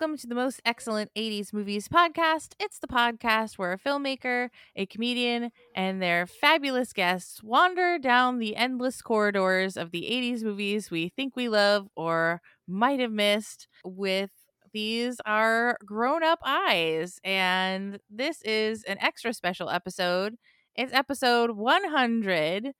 [0.00, 2.54] Welcome to the most excellent 80s movies podcast.
[2.58, 8.56] It's the podcast where a filmmaker, a comedian, and their fabulous guests wander down the
[8.56, 14.30] endless corridors of the 80s movies we think we love or might have missed with
[14.72, 17.20] these are grown up eyes.
[17.22, 20.36] And this is an extra special episode.
[20.74, 22.72] It's episode 100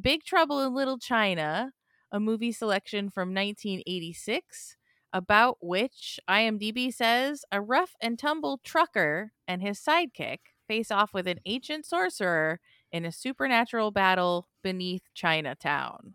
[0.00, 1.72] Big Trouble in Little China,
[2.12, 4.76] a movie selection from 1986
[5.12, 11.26] about which IMDb says a rough and tumble trucker and his sidekick face off with
[11.26, 12.60] an ancient sorcerer
[12.92, 16.14] in a supernatural battle beneath Chinatown.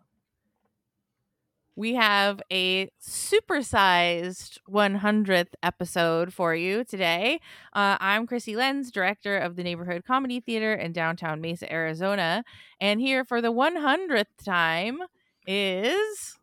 [1.76, 7.40] We have a supersized 100th episode for you today.
[7.74, 12.44] Uh, I'm Krissy Lenz, director of the Neighborhood Comedy Theatre in downtown Mesa, Arizona.
[12.80, 15.00] And here for the 100th time
[15.48, 16.38] is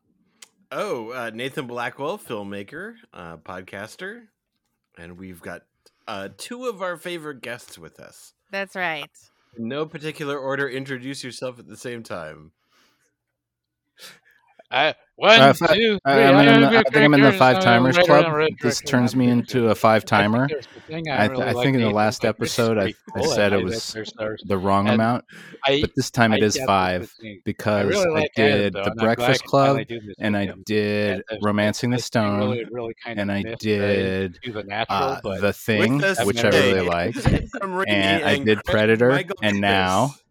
[0.73, 4.29] Oh, uh, Nathan Blackwell, filmmaker, uh, podcaster,
[4.97, 5.63] and we've got
[6.07, 8.35] uh, two of our favorite guests with us.
[8.53, 9.11] That's right.
[9.57, 12.53] In no particular order, introduce yourself at the same time.
[14.71, 15.99] Uh, one, Uh, two, fi- three.
[16.05, 18.25] I, I'm in the, I think I'm in the five uh, timers right club.
[18.33, 20.49] around This turns me into a five timer.
[20.49, 22.95] think there's I, I th- really I like think in the last episode I, I
[23.15, 25.25] cool said it was there's- there's- the wrong and amount,
[25.67, 27.13] but this time it is five
[27.45, 29.81] because really I like Ed, did though, the and I'm glad I Breakfast Club
[30.19, 34.39] and I did Romancing the Stone really, really kind and I did
[34.89, 40.23] uh, the thing, which I really liked, and I did Predator, and now Davis.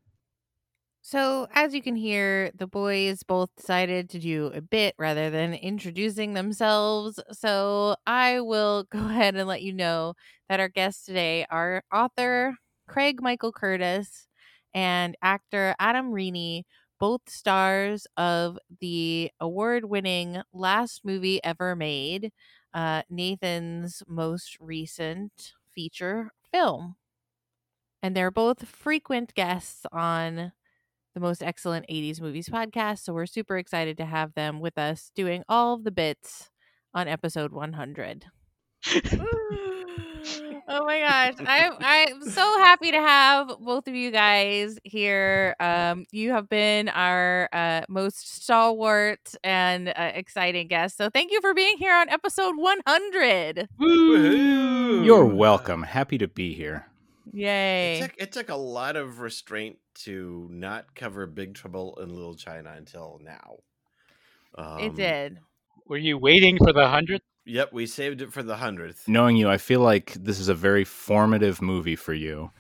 [1.12, 5.56] So, as you can hear, the boys both decided to do a bit rather than
[5.56, 7.20] introducing themselves.
[7.32, 10.14] So, I will go ahead and let you know
[10.50, 12.56] that our guests today are author
[12.88, 14.28] Craig Michael Curtis
[14.76, 16.64] and actor Adam Rini,
[17.00, 22.32] both stars of the award winning last movie ever made,
[22.76, 26.98] uh, Nathan's most recent feature film.
[28.02, 30.52] And they're both frequent guests on
[31.20, 33.00] the most excellent 80s movies podcast.
[33.00, 36.50] So we're super excited to have them with us doing all of the bits
[36.94, 38.26] on episode 100.
[40.68, 41.34] oh my gosh.
[41.46, 45.56] I'm I'm so happy to have both of you guys here.
[45.60, 51.42] Um you have been our uh most stalwart and uh, exciting guest So thank you
[51.42, 53.68] for being here on episode 100.
[53.80, 55.06] Woohoo!
[55.06, 55.84] you're welcome.
[55.84, 56.89] Happy to be here.
[57.32, 58.00] Yay.
[58.00, 62.36] It took, it took a lot of restraint to not cover Big Trouble in Little
[62.36, 63.58] China until now.
[64.80, 65.40] it Um, did.
[65.86, 67.24] were you waiting for the hundredth?
[67.46, 69.08] Yep, we saved it for the hundredth.
[69.08, 72.52] Knowing you, I feel like this is a very formative movie for you.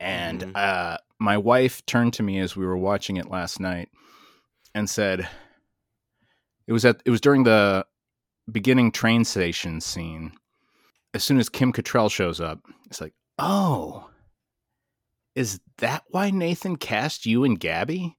[0.00, 0.52] And Mhm.
[0.56, 3.90] uh, my wife turned to me as we were watching it last night
[4.74, 5.28] and said,
[6.66, 7.86] "It was at it was during the
[8.50, 10.32] beginning train station scene.
[11.14, 14.10] As soon as Kim Cattrall shows up, it's like, oh,
[15.34, 18.16] is that why Nathan cast you and Gabby?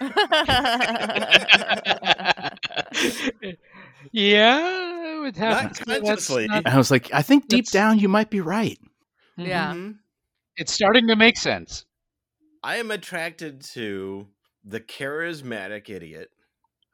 [4.12, 6.46] yeah, it would have Not consciously.
[6.46, 8.78] not- I was like, I think deep That's- down you might be right.
[9.36, 9.72] Yeah.
[9.74, 9.98] Mhm.
[10.56, 11.84] it's starting to make sense.
[12.62, 14.28] I am attracted to
[14.64, 16.30] the charismatic idiot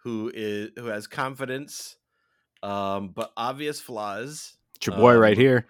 [0.03, 1.97] who is who has confidence,
[2.63, 4.57] um, but obvious flaws.
[4.77, 5.67] It's your boy right Um, here.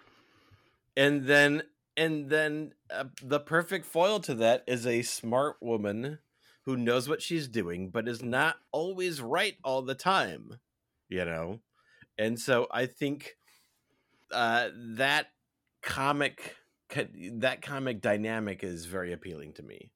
[0.95, 1.63] And then
[1.97, 6.19] and then uh, the perfect foil to that is a smart woman
[6.65, 10.59] who knows what she's doing but is not always right all the time
[11.09, 11.61] you know
[12.17, 13.37] and so i think
[14.31, 15.27] uh that
[15.81, 16.55] comic
[17.33, 19.91] that comic dynamic is very appealing to me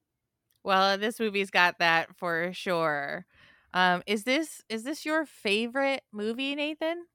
[0.64, 3.26] Well, this movie's got that for sure.
[3.72, 7.06] Um, is this is this your favorite movie, Nathan?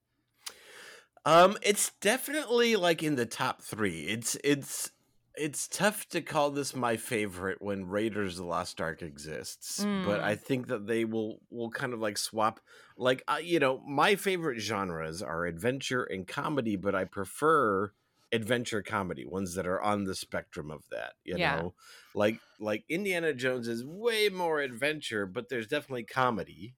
[1.26, 4.02] Um, it's definitely like in the top three.
[4.08, 4.92] It's it's
[5.36, 10.20] it's tough to call this my favorite when Raiders of the Lost Ark exists, but
[10.20, 10.24] Mm.
[10.24, 12.60] I think that they will will kind of like swap.
[12.98, 17.94] Like uh, you know, my favorite genres are adventure and comedy, but I prefer
[18.32, 21.14] adventure comedy ones that are on the spectrum of that.
[21.24, 21.38] You Yeah.
[21.38, 21.76] know,
[22.16, 26.76] like like Indiana Jones is way more adventure, but there's definitely comedy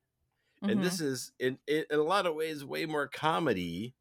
[0.67, 0.83] and Mhm.
[0.83, 3.95] this is in, in in a lot of ways way more comedy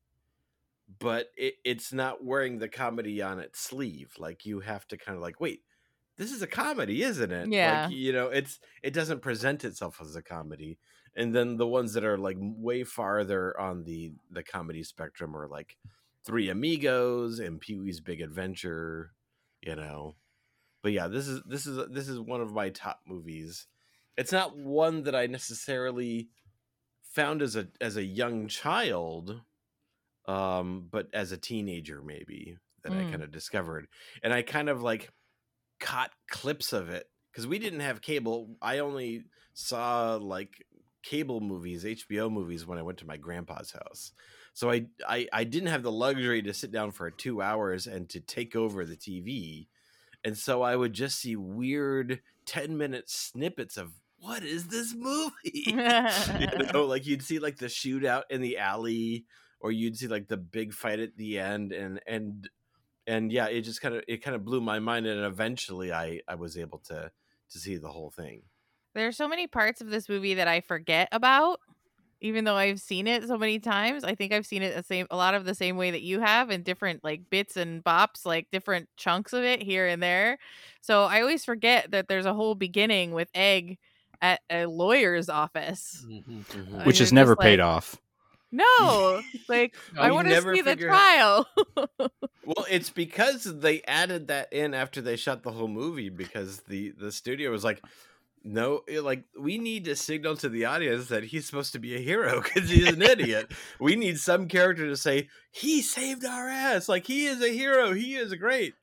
[0.98, 5.16] but it, it's not wearing the comedy on its sleeve like you have to kind
[5.16, 5.62] of like wait
[6.16, 7.48] this is a comedy isn't it?
[7.48, 7.84] Yeah.
[7.84, 10.78] like you know it's it doesn't present itself as a comedy
[11.14, 15.48] and then the ones that are like way farther on the the comedy spectrum are
[15.48, 15.76] like
[16.24, 19.12] three amigos and pee-wee's big adventure
[19.62, 20.16] you know?
[20.82, 23.66] But yeah this is this is this is one of my top movies.
[24.16, 26.28] It's not one that i necessarily
[27.02, 29.40] found as a as a young child
[30.26, 33.04] um, but as a teenager maybe that I Mm.
[33.04, 33.88] kind of discovered,
[34.22, 35.10] and I kind of like
[35.80, 38.56] caught clips of it because we didn't have cable.
[38.62, 39.24] I only
[39.54, 40.64] saw like
[41.02, 44.12] cable movies, HBO movies when I went to my grandpa's house.
[44.54, 48.08] So I, I I didn't have the luxury to sit down for two hours and
[48.10, 49.68] to take over the TV,
[50.24, 55.32] and so I would just see weird ten minute snippets of what is this movie?
[56.36, 59.26] you know, like you'd see like the shootout in the alley,
[59.62, 62.50] or you'd see like the big fight at the end, and and
[63.06, 66.20] and yeah, it just kind of it kind of blew my mind, and eventually I
[66.28, 67.10] I was able to
[67.50, 68.42] to see the whole thing.
[68.94, 71.60] There's so many parts of this movie that I forget about,
[72.20, 74.04] even though I've seen it so many times.
[74.04, 76.20] I think I've seen it the same a lot of the same way that you
[76.20, 80.38] have in different like bits and bops, like different chunks of it here and there.
[80.82, 83.78] So I always forget that there's a whole beginning with Egg
[84.20, 86.04] at a lawyer's office.
[86.06, 86.44] Mhm.
[86.44, 86.80] Mhm.
[86.80, 87.96] I which mean, has never paid like- off.
[88.52, 91.48] No, like No, I want to see the trial.
[92.44, 96.90] Well, it's because they added that in after they shot the whole movie because the
[96.90, 97.80] the studio was like,
[98.44, 101.94] no, eh, like we need to signal to the audience that he's supposed to be
[101.94, 103.52] a hero because he's an idiot.
[103.80, 107.94] We need some character to say he saved our ass, like he is a hero,
[107.94, 108.74] he is great.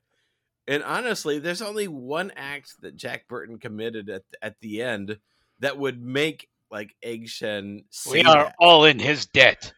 [0.66, 5.18] And honestly, there's only one act that Jack Burton committed at at the end
[5.60, 7.84] that would make like Egg Shen.
[8.10, 8.54] We are that.
[8.58, 9.72] all in his debt.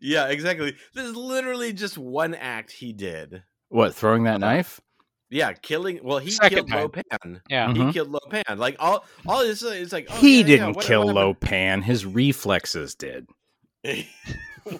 [0.00, 0.76] Yeah, exactly.
[0.94, 3.42] This is literally just one act he did.
[3.68, 4.80] What, throwing that knife?
[5.28, 5.98] Yeah, killing.
[6.02, 6.80] Well, he Second killed time.
[6.80, 7.40] Lo Pan.
[7.48, 7.72] Yeah.
[7.72, 8.58] He killed Lo Pan.
[8.58, 11.26] Like all, all this is like oh, he yeah, yeah, didn't what- kill whatever.
[11.26, 11.82] Lo Pan.
[11.82, 13.26] His reflexes did.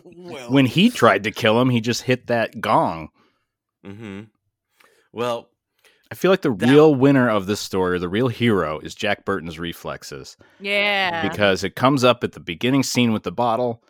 [0.05, 3.09] well, When he tried to kill him, he just hit that gong.
[3.85, 4.23] hmm
[5.12, 5.49] Well,
[6.12, 8.94] I feel like the That- real winner of this story, or the real hero, is
[8.94, 10.37] Jack Burton's reflexes.
[10.61, 11.26] yeah.
[11.29, 13.82] Because it comes up at the beginning scene with the bottle,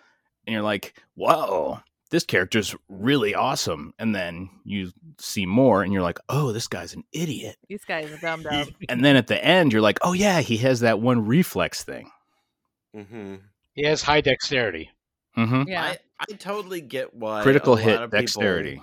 [0.47, 1.81] and you're like, whoa,
[2.11, 3.93] this character's really awesome.
[3.99, 7.57] And then you see more, and you're like, oh, this guy's an idiot.
[7.69, 8.69] This guys a dumb dumb.
[8.89, 12.09] And then at the end, you're like, oh, yeah, he has that one reflex thing.
[12.97, 13.35] Mm-hmm.
[13.75, 14.91] He has high dexterity.
[15.37, 15.63] Mm-hmm.
[15.69, 15.83] Yeah.
[15.85, 18.83] I, I totally get why Critical a lot hit of people, dexterity.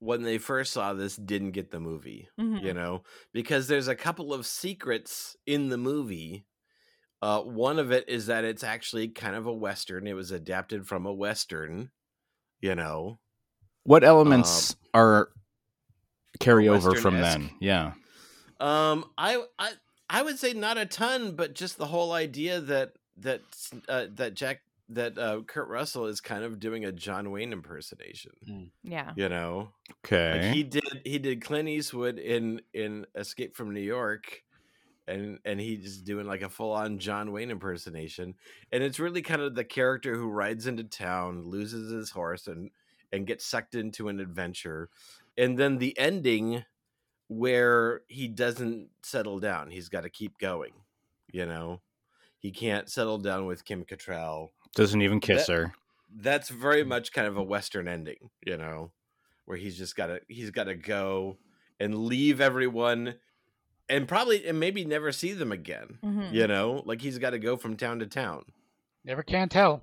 [0.00, 2.28] When they first saw this didn't get the movie.
[2.38, 2.62] Mhm.
[2.62, 3.02] you know
[3.32, 6.46] because there's a couple of secrets in the movie
[7.22, 10.86] uh one of it is that it's actually kind of a western it was adapted
[10.88, 11.90] from a western
[12.60, 13.18] you know
[13.84, 15.30] What elements are
[16.38, 17.50] carryover from then?
[17.60, 17.92] Yeah.
[18.58, 19.72] um i i
[20.08, 23.42] i would say not a ton but just the whole idea that that
[23.88, 28.32] uh, that jack that uh kurt russell is kind of doing a john wayne impersonation
[28.82, 29.12] yeah.
[29.16, 29.70] you know
[30.04, 30.42] Okay.
[30.42, 34.42] Like he did he did Clint Eastwood in in Escape from New York
[35.06, 38.34] and and he's doing like a full on John Wayne impersonation
[38.72, 42.70] and it's really kind of the character who rides into town loses his horse and
[43.12, 44.88] and gets sucked into an adventure
[45.36, 46.64] and then the ending
[47.28, 50.72] where he doesn't settle down he's got to keep going
[51.32, 51.80] you know
[52.38, 55.72] he can't settle down with Kim Cattrall Doesn't even kiss That- her.
[56.12, 58.90] that's very much kind of a western ending you know
[59.44, 61.38] where he's just gotta he's gotta go
[61.78, 63.14] and leave everyone
[63.88, 66.32] and probably and maybe never see them again Mhm.
[66.32, 68.44] you know like he's got to go from town to town
[69.04, 69.82] Never can tell.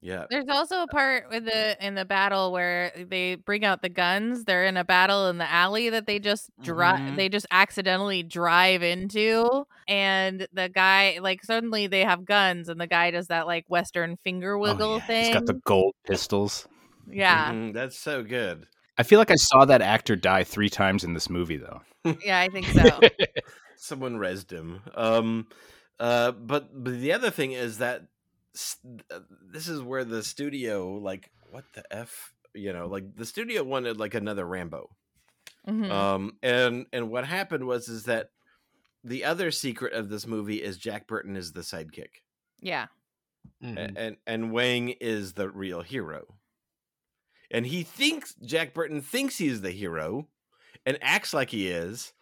[0.00, 3.88] Yeah There's also a part with the in the battle where they bring out the
[3.88, 4.44] guns.
[4.44, 7.00] They're in a battle in the alley that they just drive.
[7.00, 7.16] Mhm.
[7.16, 12.86] They just accidentally drive into, and the guy like suddenly they have guns, and the
[12.86, 15.06] guy does that like Western finger Oh, wiggle yeah.
[15.06, 15.18] thing.
[15.24, 16.68] He's got the gold pistols.
[17.06, 18.66] yeah, Mhm, that's so good
[18.98, 21.80] I feel like I saw that actor die three times in this movie, though.
[22.24, 23.00] yeah, I think so.
[23.76, 25.46] someone resed him um
[26.00, 28.08] uh but but the other thing is that s-
[29.52, 33.98] this is where the studio like what the f you know like the studio wanted
[33.98, 34.88] like another rambo
[35.66, 35.90] Mhm.
[35.90, 38.30] Um, and and what happened was is that
[39.04, 42.22] the other secret of this movie is Jack Burton is the sidekick,
[42.60, 42.86] yeah,
[43.62, 43.92] a- Mhm.
[43.96, 46.38] and and Wang is the real hero.
[47.50, 50.28] And he thinks Jack Burton thinks he's the hero,
[50.86, 52.12] and acts like he is.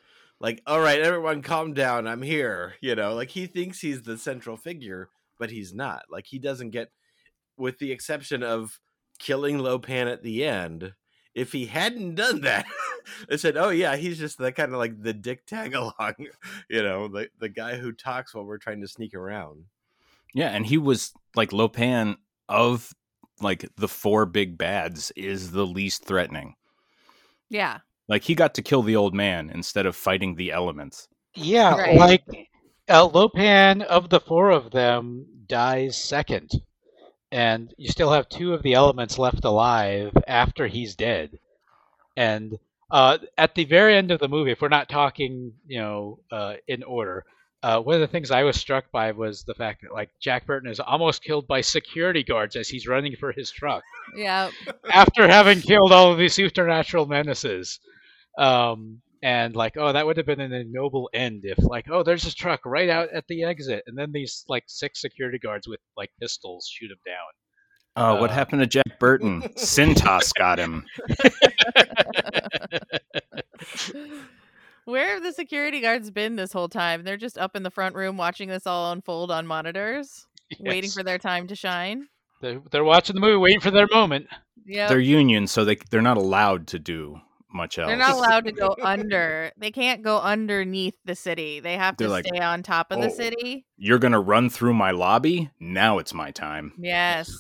[0.41, 2.07] Like, all right, everyone, calm down.
[2.09, 2.75] I'm here.
[2.81, 6.05] You know, like he thinks he's the central figure, but he's not.
[6.11, 6.91] Like he doesn't get,
[7.57, 8.79] with the exception of
[9.19, 10.93] killing Lo Pan at the end.
[11.35, 12.65] If he hadn't done that,
[13.29, 16.15] they said, "Oh yeah, he's just the kind of like the dick tag along,
[16.69, 19.65] you know, the the guy who talks while we're trying to sneak around."
[20.35, 22.17] Yeah, and he was like Lo Pan
[22.49, 22.93] of
[23.41, 26.55] like the four big bads is the least threatening.
[27.51, 27.79] yeah,
[28.09, 31.09] Like he got to kill the old man instead of fighting the elements.
[31.35, 31.97] Yeah, Right.
[31.99, 32.25] like
[32.89, 36.51] uh, Lo Pan of the four of them dies second,
[37.31, 41.39] and you still have two of the elements left alive after he's dead.
[42.17, 42.59] And
[42.91, 46.55] uh, at the very end of the movie, if we're not talking, you know, uh,
[46.69, 47.25] in order,
[47.63, 50.47] uh, one of the things I was struck by was the fact that like Jack
[50.47, 53.83] Burton is almost killed by security guards as he's running for his truck
[54.17, 54.51] Yeah.
[54.93, 57.81] after having killed all of these supernatural menaces.
[58.39, 62.25] Um, and like, oh, that would have been an ignoble end if like, oh, there's
[62.25, 65.81] this truck right out at the exit, and then these like six security guards with
[65.97, 67.15] like pistols shoot him down.
[67.99, 69.41] Oh, what Uh, happened to Jack Burton?
[69.57, 70.85] Cintas got him.
[74.85, 77.03] Where have the security guards been this whole time?
[77.03, 80.27] They're just up in the front room watching this all unfold on monitors,
[80.61, 82.07] waiting for their time to shine.
[82.41, 84.29] They're, they're watching the movie, waiting for their moment.
[84.65, 84.87] Yeah.
[84.89, 87.21] They're union, so they they're not allowed to do
[87.57, 87.89] much else.
[87.89, 89.51] They're not allowed to go under.
[89.57, 91.59] They can't go underneath the city.
[91.61, 93.67] They have They're to like, stay on top of the "Oh." city.
[93.77, 95.51] You're gonna run through my lobby.
[95.59, 96.73] Now it's my time.
[96.79, 97.31] Yes.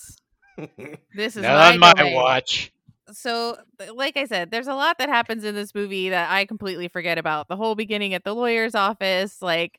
[1.14, 2.14] This is Not my on my domain.
[2.14, 2.72] watch.
[3.12, 3.58] so
[3.94, 7.18] like i said there's a lot that happens in this movie that i completely forget
[7.18, 9.78] about the whole beginning at the lawyer's office like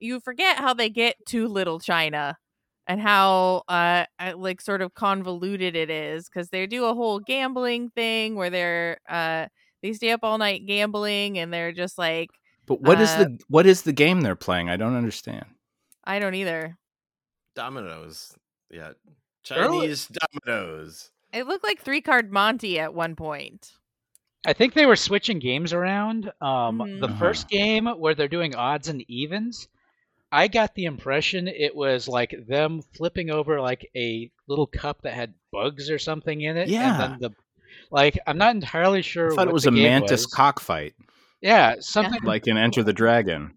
[0.00, 2.36] you forget how they get to little china
[2.88, 7.18] and how uh uh, like sort of convoluted it is because they do a whole
[7.20, 9.46] gambling thing where they're uh
[9.82, 12.30] they stay up all night gambling and they're just like
[12.66, 14.68] But what is Uh, the what is the game they're playing?
[14.70, 15.46] I don't understand.
[16.04, 16.76] i don't either
[17.54, 18.34] Dominoes.
[18.70, 18.92] Yeah.
[19.50, 20.08] Early- Chinese
[20.44, 21.10] dominoes.
[21.32, 23.72] it looked like three card monty at one point
[24.44, 26.26] I think they were switching games around.
[26.40, 27.00] Um, Mhm.
[27.00, 27.18] The Uh-huh.
[27.18, 29.66] first game where they're doing odds and evens,
[30.30, 35.14] I got the impression it was like them flipping over like a little cup that
[35.14, 36.68] had bugs or something in it.
[36.68, 36.92] Yeah.
[36.92, 37.36] And then the
[37.90, 39.26] like, I'm not entirely sure.
[39.32, 40.26] I thought what it was a mantis was.
[40.26, 40.94] cockfight,
[41.40, 42.22] Yeah, something.
[42.22, 43.56] like in Enter the Dragon.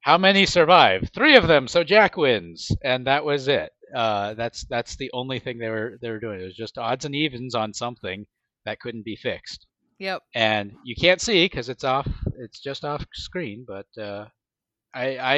[0.00, 1.10] How many survive?
[1.14, 3.70] Three of them, so Jack wins, and that was it.
[3.94, 6.40] Uh, that's that's the only thing they were they were doing.
[6.40, 8.26] It was just odds and evens on something
[8.64, 9.66] that couldn't be fixed.
[9.98, 12.08] yep and you can't see because it's off.
[12.38, 13.64] It's just off screen.
[13.66, 14.26] But uh,
[14.92, 15.34] I, I,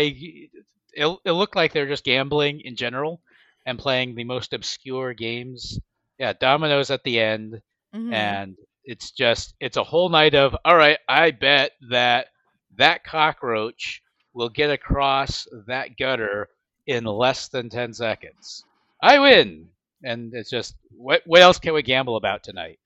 [0.95, 3.21] it, it looked like they're just gambling in general
[3.67, 5.79] and playing the most obscure games.
[6.19, 7.61] Yeah, dominoes at the end,
[7.97, 8.13] Mhm.
[8.13, 10.99] and it's just it's a whole night of all right.
[11.09, 12.29] I bet that
[12.77, 14.03] that cockroach
[14.35, 16.49] will get across that gutter
[16.87, 18.65] in less than ten seconds.
[19.03, 19.69] I win,
[20.05, 22.79] and it's just what what else can we gamble about tonight?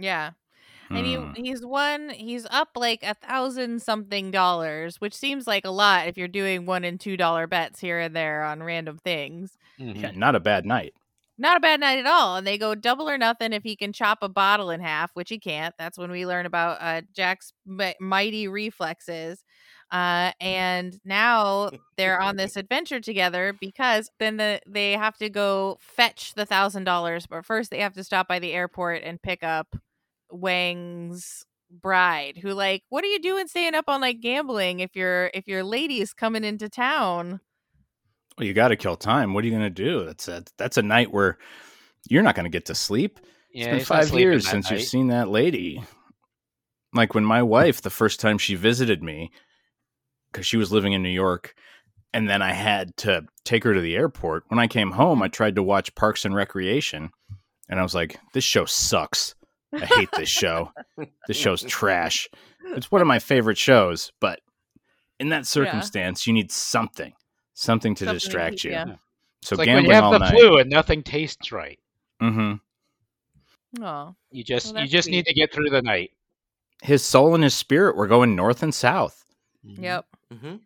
[0.00, 0.30] yeah
[0.90, 1.32] and Hmm.
[1.34, 6.06] he he's won he's up like a thousand something dollars which seems like a lot
[6.08, 10.12] if you're doing one and two dollar bets here and there on random things Yeah,
[10.14, 10.94] not a bad night.
[11.38, 13.92] Not a bad night at all and they go double or nothing if he can
[13.92, 17.52] chop a bottle in half which he can't that's when we learn about uh, jack's
[17.66, 19.42] mi- mighty reflexes
[19.90, 25.78] uh, and now they're on this adventure together because then the, they have to go
[25.80, 29.42] fetch the thousand dollars but first they have to stop by the airport and pick
[29.42, 29.76] up
[30.30, 35.30] Wang's bride who like what are you doing staying up on like gambling if your
[35.34, 37.40] if your lady's coming into town
[38.38, 39.34] Well, you got to kill time.
[39.34, 40.04] What are you going to do?
[40.04, 41.38] That's a that's a night where
[42.08, 43.18] you're not going to get to sleep.
[43.18, 45.82] It's Yeah, been he's not five years since you've seen that lady.
[46.94, 47.48] Like when my hmm.
[47.48, 49.32] wife, the first time she visited me,
[50.30, 51.54] because she was living in New York,
[52.14, 54.44] and then I had to take her to the airport.
[54.48, 55.32] When I came home, I hmm.
[55.32, 57.10] tried to watch Parks and Recreation,
[57.68, 59.34] and I was like, "This show sucks.
[59.72, 60.72] I hate this show.
[61.26, 62.28] This show's trash.
[62.76, 64.40] It's one of my favorite shows, but
[65.20, 67.12] in that circumstance, you need something,
[67.60, 68.70] something to Something distract keep you.
[68.72, 68.84] ya.
[69.42, 70.30] So It's like when you have all the night.
[70.32, 71.78] flu and nothing tastes right.
[72.22, 72.54] Mm-hmm.
[73.84, 75.16] oh You just Well, you just sweet.
[75.16, 76.10] need to get through the night.
[76.82, 79.24] His soul and his spirit were going north and south.
[79.64, 80.56] yep Mm-hmm.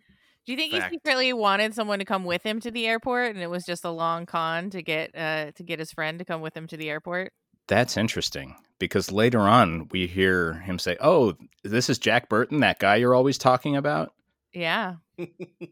[0.44, 0.90] Do you think Fact.
[0.90, 3.84] he secretly wanted someone to come with him to the airport, and it was just
[3.84, 6.76] a long con to get uh to get his friend to come with him to
[6.76, 7.32] the airport?
[7.68, 12.80] That's interesting because later on we hear him say, "Oh, this is Jack Burton, that
[12.80, 14.12] guy you're always talking about."
[14.52, 15.30] Yeah, he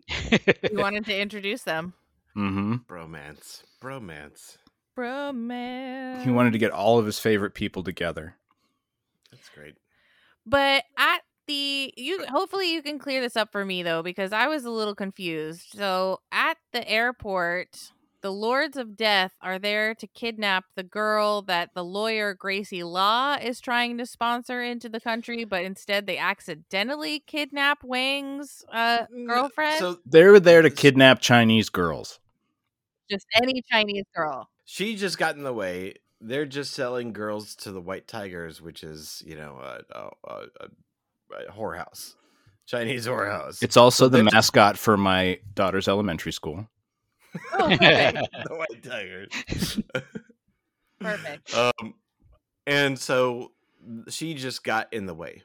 [0.72, 1.94] wanted to introduce them.
[2.36, 2.74] Mm-hmm.
[2.88, 3.62] Bromance.
[3.82, 4.56] Bromance.
[4.94, 6.22] Bro, man.
[6.24, 8.36] He wanted to get all of his favorite people together.
[9.30, 9.74] That's great.
[10.46, 14.46] but at the you hopefully you can clear this up for me though because I
[14.48, 15.68] was a little confused.
[15.76, 17.76] So at the airport,
[18.22, 23.36] the Lords of Death are there to kidnap the girl that the lawyer Gracie Law
[23.40, 29.26] is trying to sponsor into the country, but instead they accidentally kidnap Wang's uh, Mm,
[29.26, 29.78] girlfriend.
[29.78, 32.18] So they're there to kidnap Chinese girls.
[33.10, 34.48] just any Chinese girl.
[34.64, 35.94] she just got in the way.
[36.20, 40.46] They're just selling girls to the White Tigers, which is, you know, a, a, a,
[41.48, 42.14] a whorehouse,
[42.66, 43.62] Chinese whorehouse.
[43.62, 46.68] It's also So the they're just- mascot for my daughter's elementary school.
[47.52, 48.28] Oh, perfect.
[48.48, 49.26] the white tiger.
[51.00, 51.54] perfect.
[51.54, 51.94] Um,
[52.66, 53.52] and so
[54.08, 55.42] she just got in the way.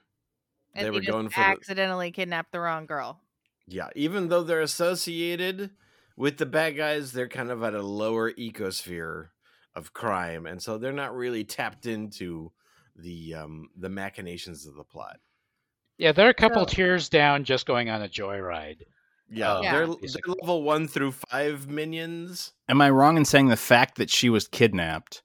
[0.73, 3.21] And they they were just going for the- accidentally kidnapped the wrong girl.
[3.67, 5.71] Yeah, even though they're associated
[6.17, 9.29] with the bad guys, they're kind of at a lower ecosphere
[9.75, 12.51] of crime, and so they're not really tapped into
[12.95, 15.17] the um the machinations of the plot.
[15.97, 18.81] Yeah, they're a couple So- tiers down just going on a joyride.
[19.29, 19.72] Yeah, Oh, Yeah.
[19.74, 22.53] they're, they're level one through five minions.
[22.70, 25.22] Am I wrong in saying the fact that she was kidnapped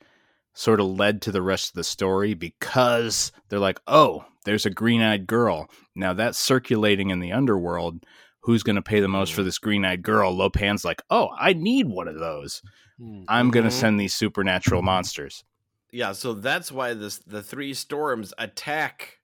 [0.55, 4.71] sort of led to the rest of the story because they're like, oh, there's a
[4.71, 5.71] green eyed girl.
[5.95, 8.05] Now that's circulating in the underworld.
[8.45, 9.45] Who's going to pay the most for mm.
[9.45, 10.35] this green eyed girl?
[10.35, 12.63] Lo Pan's like, oh, I need one of those.
[12.99, 13.25] Mm.
[13.29, 13.79] I'm going to mm-hmm.
[13.79, 15.45] send these supernatural monsters.
[15.93, 19.19] Yeah, so that's why this the three storms attack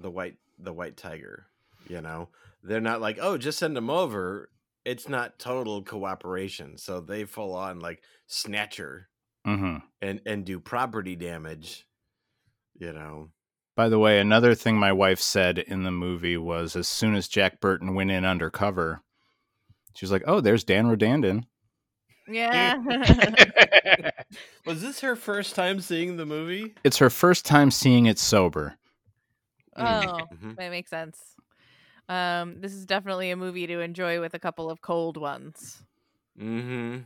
[0.00, 1.46] the white the white tiger.
[1.88, 2.28] You know,
[2.64, 4.50] they're not like, oh, just send them over.
[4.84, 9.08] It's not total cooperation, so they full on like snatcher
[9.44, 11.86] hmm and and do property damage.
[12.78, 13.30] You know,
[13.76, 17.28] By the way, another thing my wife said in the movie was as soon as
[17.28, 19.02] Jack Burton went in undercover,
[19.94, 21.44] she was like, oh, there's Dan Rodandin.
[22.26, 22.76] Yeah.
[24.66, 26.74] was this her first time seeing the movie?
[26.84, 28.76] It's her first time seeing it sober.
[29.76, 30.56] oh, Mhm.
[30.56, 31.18] that makes sense.
[32.08, 35.82] Um, this is definitely a movie to enjoy with a couple of cold ones.
[36.40, 37.02] Mm-hmm.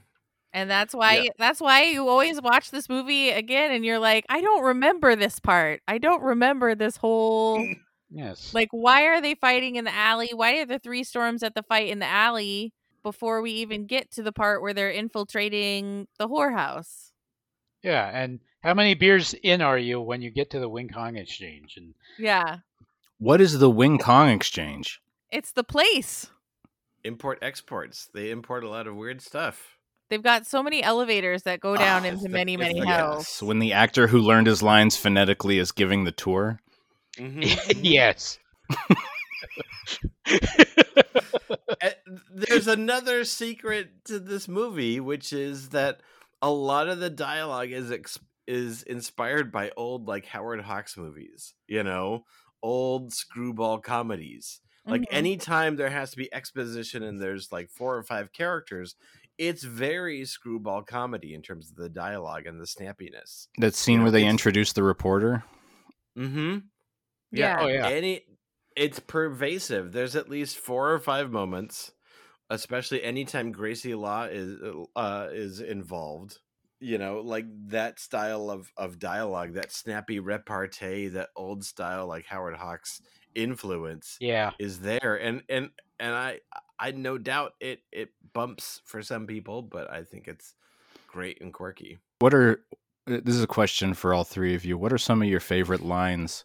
[0.52, 4.40] And that's why that's why you always watch this movie again and you're like, I
[4.40, 5.82] don't remember this part.
[5.86, 7.64] I don't remember this whole
[8.10, 8.54] yes.
[8.54, 10.30] like why are they fighting in the alley?
[10.34, 14.10] Why are the three storms at the fight in the alley before we even get
[14.12, 17.12] to the part where they're infiltrating the whorehouse?
[17.82, 21.16] yeah, and how many beers in are you when you get to the Wing Kong
[21.16, 21.76] exchange?
[21.76, 22.58] And Yeah.
[23.18, 25.00] What is the Wing Kong exchange?
[25.30, 26.30] It's the place.
[27.04, 28.08] Import exports.
[28.14, 29.76] They import a lot of weird stuff.
[30.08, 33.18] They've got so many elevators that go down Ah, into the- many, many the- hells.
[33.24, 36.60] Yes, when the actor who learned his lines phonetically is giving the tour.
[37.16, 37.78] Mhm.
[37.82, 38.38] yes.
[41.80, 41.90] Uh,
[42.32, 46.00] There's another secret to this movie, which is that
[46.40, 51.54] a lot of the dialogue is ex- is inspired by old like Howard Hawks movies.
[51.66, 52.24] You know,
[52.62, 54.60] old screwball comedies.
[54.88, 55.06] Like Mhm.
[55.10, 58.96] anytime there has to be exposition and there's like four or five characters,
[59.36, 63.48] it's very screwball comedy in terms of the dialogue and the snappiness.
[63.58, 65.44] That scene know, where they introduce the reporter.
[66.16, 66.58] Mm-hmm.
[67.32, 67.56] Yeah.
[67.60, 67.88] Oh yeah.
[67.88, 68.26] Any
[68.76, 69.92] it's pervasive.
[69.92, 71.92] There's at least four or five moments,
[72.50, 74.58] especially anytime Gracie Law is
[74.96, 76.40] uh is involved.
[76.80, 82.26] You know, like that style of of dialogue, that snappy repartee, that old style like
[82.26, 83.00] Howard Hawks
[83.34, 84.52] influence Yeah.
[84.58, 85.16] is there.
[85.16, 86.40] And and and I
[86.78, 90.54] I no doubt it it bumps for some people, but I think it's
[91.08, 91.98] great and quirky.
[92.20, 92.64] What are
[93.08, 94.78] uh, this is a question for all three of you.
[94.78, 96.44] What are some of your favorite lines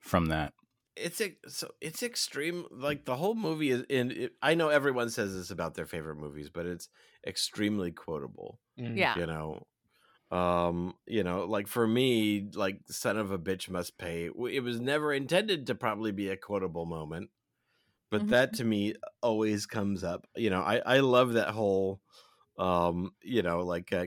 [0.00, 0.54] from that?
[0.94, 5.08] it's ex- so it's extreme like the whole movie is in it, i know everyone
[5.08, 6.88] says this about their favorite movies but it's
[7.26, 8.96] extremely quotable Mm.
[8.96, 9.18] Yeah.
[9.18, 9.66] you know
[10.30, 14.80] um you know like for me like son of a bitch must pay it was
[14.80, 17.28] never intended to probably be a quotable moment
[18.10, 18.28] but Mhm.
[18.30, 22.00] that to me always comes up you know i i love that whole
[22.56, 24.06] um you know like uh,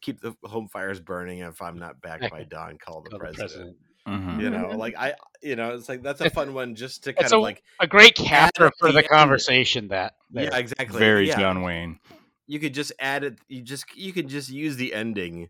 [0.00, 3.18] keep the home fires burning if i'm not back Back by dawn call the Call
[3.20, 4.38] the president president.
[4.38, 4.42] Mhm.
[4.42, 7.24] you know like i you know it's like that's a fun one just to kind
[7.24, 10.98] It's of a, like a great add capper for the the conversation that yeah exactly
[10.98, 11.38] Very yeah.
[11.38, 12.00] John Wayne.
[12.48, 15.48] You could just add it you just you could just use the ending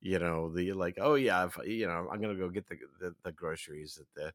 [0.00, 3.14] you know the like oh yeah if you know i'm gonna go get the the,
[3.24, 4.32] the groceries at the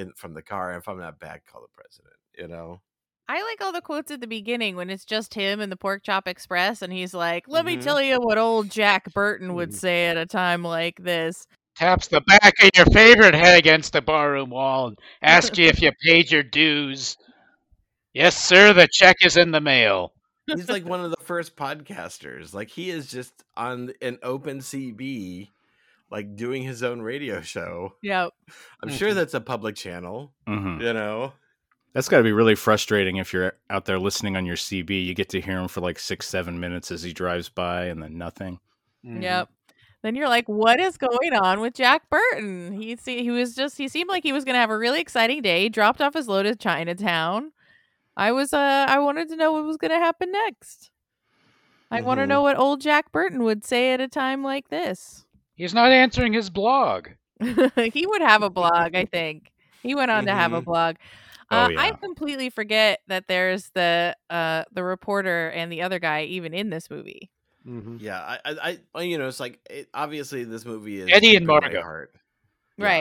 [0.00, 2.80] in from the car if i'm not back call the president you know
[3.28, 6.04] I like all the quotes at the beginning when it's just him and the Pork
[6.04, 7.82] Chop Express, and he's like, "Let me Mhm.
[7.82, 9.74] tell you what old Jack Burton would Mhm.
[9.74, 14.00] say at a time like this." Taps the back of your favorite head against the
[14.00, 17.16] barroom wall and asks you if you paid your dues.
[18.14, 20.12] Yes, sir, the check is in the mail.
[20.46, 25.50] He's like one of the first podcasters like he is just on an open cb
[26.10, 28.32] like doing his own radio show Yep.
[28.82, 29.14] i'm sure Mhm.
[29.16, 31.32] that's a public channel hmm you know
[31.94, 34.90] That's got to be really frustrating if you're out there listening on your CB.
[35.06, 38.02] You get to hear him for like six, seven minutes as he drives by, and
[38.02, 38.60] then nothing.
[39.02, 39.22] Mm-hmm.
[39.22, 39.48] Yep.
[40.02, 43.78] Then you're like, "What is going on with Jack Burton?" He see, he was just
[43.78, 45.62] he seemed like he was gonna have a really exciting day.
[45.62, 47.52] He dropped off his load at Chinatown.
[48.16, 50.90] I was uh I wanted to know what was gonna happen next.
[51.90, 52.28] I want to Mhm.
[52.28, 55.24] know what old Jack Burton would say at a time like this.
[55.56, 57.08] He's not answering his blog.
[57.92, 59.50] he would have a blog, I think.
[59.82, 60.64] He went on to have a Mhm.
[60.64, 60.96] blog.
[61.50, 61.76] Oh, Uh, yeah.
[61.76, 66.70] I completely forget that there's the uh the reporter and the other guy even in
[66.70, 67.30] this movie.
[67.66, 68.00] Mhm.
[68.00, 71.46] Yeah, I, I, I you know, it's like it, obviously this movie is Eddie and
[71.46, 71.80] in my Margot.
[71.82, 72.14] heart.
[72.78, 73.00] Yeah.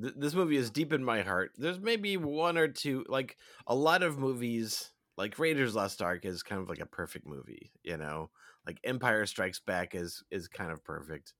[0.00, 1.52] Th- this movie is deep in my heart.
[1.56, 6.42] There's maybe one or two, like a lot of movies, like Raiders Lost Ark is
[6.42, 8.30] kind of like a perfect movie, you know.
[8.66, 11.34] Like Empire Strikes Back is is kind of perfect,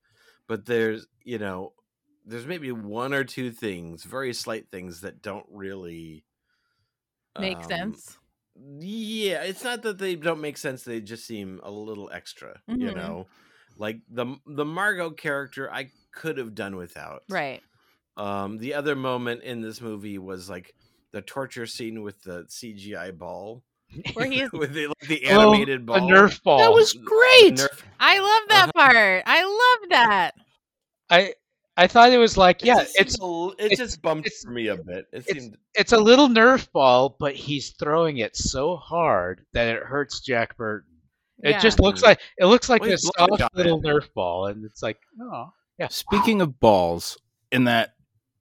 [0.47, 1.75] but there's you know,
[2.25, 6.25] there's maybe one or two things, very slight things that don't really
[7.37, 8.17] Make um, sense.
[8.55, 12.63] yeah, it's not that they don't make sense; they just seem a little extra.
[12.77, 12.93] You Mhm.
[12.93, 13.29] know,
[13.77, 17.23] like the the Margo character, I could have done without.
[17.27, 17.63] Right.
[18.17, 20.73] Um, the other moment in this movie was like
[21.11, 23.63] the torture scene with the CGI ball,
[24.13, 25.99] Where he's with the, like, the Oh, animated the ball.
[26.09, 26.57] Nerf ball.
[26.59, 27.55] That was great.
[27.55, 28.91] Nerf- I love that Uh-huh.
[28.91, 29.23] part.
[29.25, 30.31] I love that.
[31.09, 31.33] I
[31.75, 34.27] I thought it was like yeah, just seemed it's a l- it it's- just bumped
[34.27, 35.05] it's- for me a bit.
[35.11, 39.67] It it's- seemed it's a little Nerf ball, but he's throwing it so hard that
[39.75, 40.89] it hurts Jack Burton.
[41.43, 41.59] It Yeah.
[41.59, 43.55] just looks like it looks like Well, this soft on it.
[43.55, 45.87] little Nerf ball, and it's like oh yeah.
[45.89, 47.17] Speaking of balls,
[47.51, 47.95] in that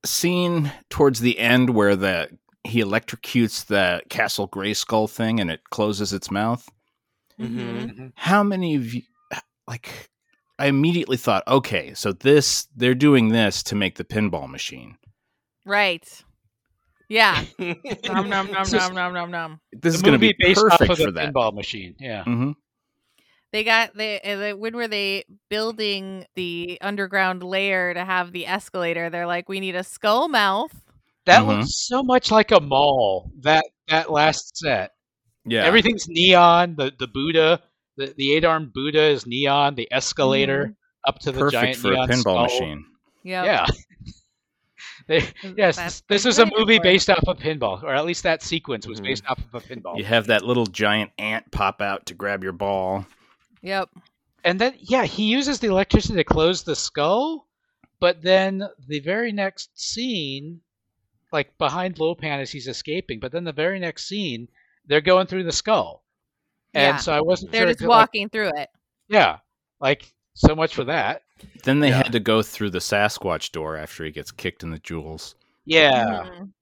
[0.04, 2.28] scene towards the end where the
[2.64, 6.68] he electrocutes the Castle Gray Skull thing and it closes its mouth,
[7.40, 8.12] Mhm.
[8.16, 9.02] how many of you
[9.66, 10.08] like
[10.58, 14.96] I immediately thought, okay, so this they're doing this to make the pinball machine.
[15.64, 16.06] Right.
[17.08, 17.44] Yeah.
[17.58, 19.60] nom nom nom nom nom nom nom.
[19.72, 21.32] This the is going to be based off perfect of the for that.
[21.34, 21.94] pinball machine.
[21.98, 22.24] Yeah.
[22.24, 22.52] hmm
[23.52, 29.10] They got they, uh, when were they building the underground layer to have the escalator?
[29.10, 30.72] They're like, we need a skull mouth.
[31.26, 31.58] That Mhm.
[31.58, 33.30] looks so much like a mall.
[33.42, 34.92] That that last set.
[35.44, 36.76] Yeah, Everything's neon.
[36.76, 37.60] The the Buddha,
[37.96, 39.74] the, the eight armed Buddha is neon.
[39.74, 40.74] The escalator
[41.06, 42.42] up to the perfect giant for a pinball skull.
[42.44, 42.84] machine.
[43.24, 43.44] Yep.
[43.44, 43.66] Yeah.
[45.08, 48.40] They, yes, That's this is a movie based off of pinball, or at least that
[48.42, 49.04] sequence was Mhm.
[49.04, 49.98] based off of a pinball.
[49.98, 53.04] You have that little giant ant pop out to grab your ball.
[53.62, 53.88] Yep.
[54.44, 57.46] And then, yeah, he uses the electricity to close the skull,
[58.00, 60.60] but then the very next scene,
[61.32, 64.48] like behind Lo Pan as he's escaping, but then the very next scene,
[64.86, 66.02] they're going through the skull.
[66.74, 66.96] And Yeah.
[66.96, 67.68] so I wasn't They're sure.
[67.68, 68.68] just if, like, walking through it.
[69.08, 69.38] yeah,
[69.80, 71.22] like so much for that.
[71.64, 71.98] Then they Yeah.
[72.02, 75.34] had to go through the Sasquatch door after he gets kicked in the jewels.
[75.64, 76.24] Yeah.
[76.24, 76.52] Mhm.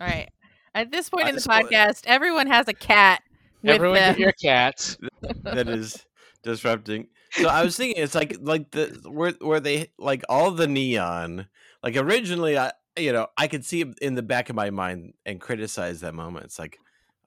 [0.00, 0.28] All right.
[0.74, 3.22] At this point I in the just- podcast, everyone has a cat
[3.62, 4.12] with Everyone them.
[4.14, 4.98] get your cats.
[5.42, 6.04] that is
[6.46, 7.08] disrupting.
[7.32, 11.48] So I was thinking, it's like like the where where they like all the neon.
[11.82, 15.12] Like originally, I you know I could see it in the back of my mind
[15.26, 16.46] and criticize that moment.
[16.46, 16.78] It's like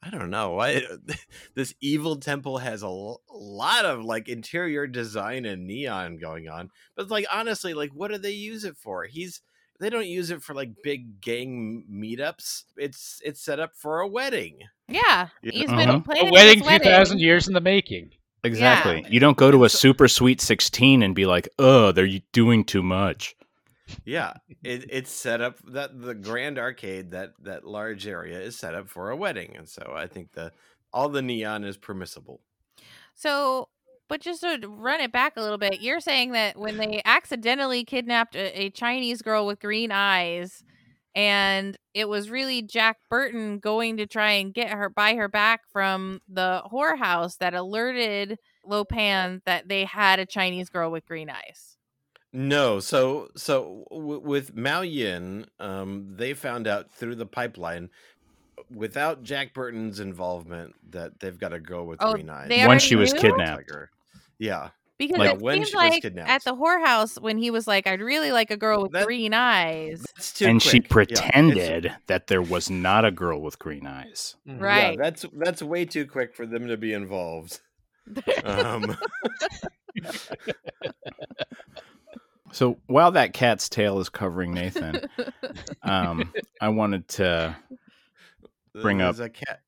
[0.02, 0.82] I don't know why
[1.56, 6.72] this evil temple has a l- lot of like interior design and neon going on,
[6.96, 9.04] but like honestly, like what do they use it for?
[9.04, 9.42] He's
[9.80, 12.64] they don't use it for like big gang meetups.
[12.78, 14.60] It's it's set up for a wedding.
[14.88, 15.30] Yeah.
[15.44, 15.52] Yeah.
[15.52, 16.00] He's Uh-huh.
[16.00, 18.12] been A wedding this two thousand years in the making.
[18.43, 19.06] Exactly.
[19.10, 22.84] You don't go to a super sweet 16 and be like, oh, they're doing too
[22.84, 23.36] much.
[24.06, 28.75] Yeah, it, it's set up that the grand arcade that that large area is set
[28.75, 30.52] up for a wedding, and so I think the
[30.93, 32.41] all the neon is permissible.
[33.15, 33.69] So,
[34.08, 37.84] but just to run it back a little bit, you're saying that when they accidentally
[37.84, 40.63] kidnapped a, a Chinese girl with green eyes,
[41.15, 45.62] and it was really Jack Burton going to try and get her, buy her back
[45.72, 51.30] from the whorehouse that alerted Lo Pan that they had a Chinese girl with green
[51.30, 51.78] eyes.
[52.32, 57.89] No, so so w- with Miao Yin, um, they found out through the pipeline,
[58.72, 62.50] without Jack Burton's involvement, that they've got a girl with Oh, green eyes.
[62.50, 63.19] they When she was knew?
[63.22, 63.72] kidnapped.
[64.38, 64.69] Yeah,
[65.00, 66.30] Because Like, it when seems she was like kidnapped.
[66.30, 69.34] at the whorehouse when he was like, "I'd really like a girl with That- green
[69.34, 71.10] eyes." that's too and she quick.
[71.12, 74.36] Yeah, pretended that there was not a girl with green eyes.
[74.48, 74.60] Mhm.
[74.62, 74.92] Right.
[74.98, 77.62] Yeah, that's that's way too quick for them to be involved.
[78.44, 78.98] Um,
[82.52, 85.02] So while that cat's tail is covering Nathan,
[85.84, 87.56] um, I wanted to.
[88.74, 89.62] Bring up- There's a cat.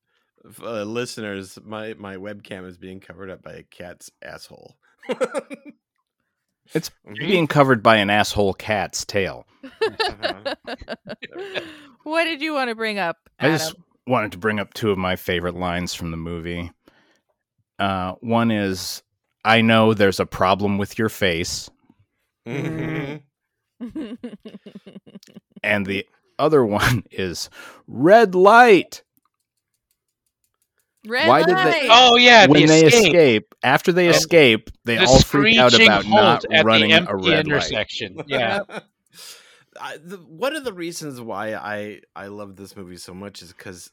[0.44, 4.76] f- Uh, listeners, my my webcam is being covered up by a cat's asshole.
[6.74, 7.18] It's Mhm.
[7.18, 9.44] being covered by an asshole cat's tail.
[12.04, 13.16] What did you want to bring up?
[13.38, 13.74] I just
[14.06, 16.70] wanted to bring up two of my favorite lines from the movie.
[17.78, 19.02] Uh, one is,
[19.44, 21.70] "I know there's a problem with your face,"
[22.46, 23.22] Mhm.
[25.62, 26.06] and the
[26.38, 27.50] other one is,
[27.86, 29.02] "Red light."
[31.06, 31.88] Red Why did they- light.
[31.90, 33.04] Oh yeah, when the they escape.
[33.06, 37.00] escape, after they And escape, they the all freak out about not running the a
[37.00, 38.24] empty red light.
[38.28, 38.60] Yeah.
[39.80, 43.52] I, the, one of the reasons why I I love this movie so much is
[43.52, 43.90] because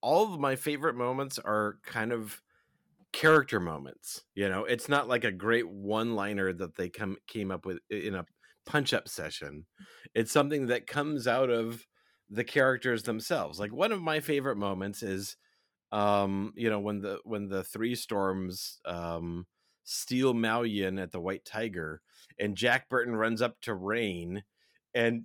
[0.00, 2.40] all of my favorite moments are kind of
[3.12, 4.22] character moments.
[4.34, 7.78] You know, it's not like a great one liner that they come came up with
[7.90, 8.24] in a
[8.64, 9.66] punch up session.
[10.14, 11.84] It's something that comes out of
[12.30, 13.58] the characters themselves.
[13.60, 15.36] Like one of my favorite moments is
[15.92, 19.46] um you know when the when the three storms um
[19.84, 22.00] steal Yin at the White Tiger
[22.38, 24.42] and Jack Burton runs up to Rain
[24.94, 25.24] and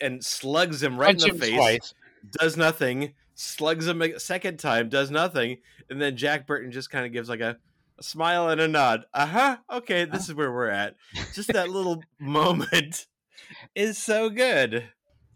[0.00, 1.94] and slugs him right Punch in the face twice.
[2.38, 5.58] does nothing, slugs him a second time, does nothing,
[5.90, 7.56] and then Jack Burton just kind of gives like a,
[7.98, 9.06] a smile and a nod.
[9.14, 9.56] Uh huh.
[9.72, 10.96] Okay, this is where we're at.
[11.32, 13.06] Just that little moment
[13.74, 14.84] is so good.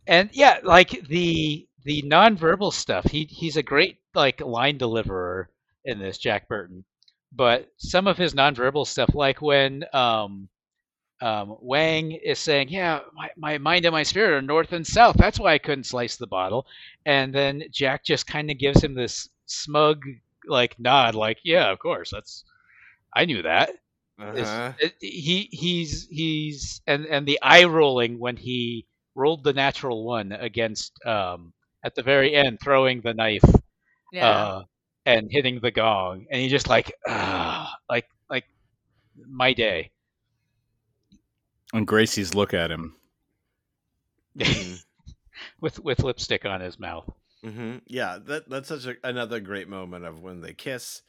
[0.07, 3.05] and yeah, like the the nonverbal stuff.
[3.11, 5.51] He he's a great like line deliverer
[5.85, 6.85] in this Jack Burton,
[7.33, 10.49] but some of his nonverbal stuff, like when um,
[11.21, 15.17] um, Wang is saying, "Yeah, my, my mind and my spirit are north and south.
[15.17, 16.67] That's why I couldn't slice the bottle,"
[17.07, 20.03] and then Jack just kind of gives him this smug
[20.47, 22.45] like nod, like, "Yeah, of course, that's
[23.15, 23.71] I knew that."
[24.19, 24.73] Uh-huh.
[24.79, 30.33] it- he he's he's and and the eye rolling when he rolled the natural one
[30.33, 31.53] against um
[31.85, 33.45] at the very end throwing the knife
[34.13, 34.51] Yeah.
[34.51, 34.63] uh
[35.07, 38.45] and hitting the gong and he just like ah like like
[39.29, 39.91] my day
[41.73, 42.95] And Gracie's look at him.
[45.61, 47.09] With with lipstick on his mouth
[47.43, 51.03] hmm Yeah, that that's such a, another great moment of when they kiss.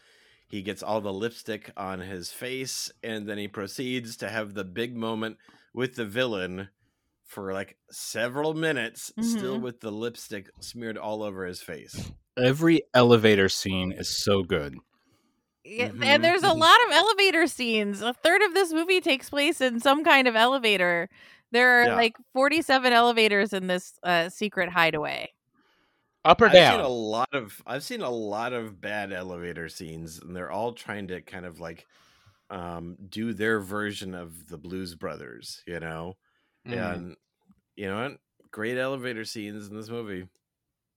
[0.47, 4.63] He gets all the lipstick on his face, and then he proceeds to have the
[4.65, 5.37] big moment
[5.73, 6.69] with the villain
[7.31, 9.61] for like several minutes, still Mhm.
[9.61, 12.11] with the lipstick smeared all over his face.
[12.37, 14.75] Every elevator scene is so good.
[15.63, 16.03] Yeah, Mhm.
[16.03, 18.01] And there's a lot of elevator scenes.
[18.01, 21.07] A third of this movie takes place in some kind of elevator.
[21.51, 21.95] There are Yeah.
[21.95, 25.31] like 47 elevators in this uh, secret hideaway.
[26.23, 30.19] up or I've seen a lot of I've seen a lot of bad elevator scenes,
[30.19, 31.87] and they're all trying to kind of like
[32.51, 36.17] um, do their version of the Blues Brothers, you know.
[36.67, 37.17] Mm, And
[37.75, 38.19] you know what?
[38.51, 40.29] Great elevator scenes in this movie.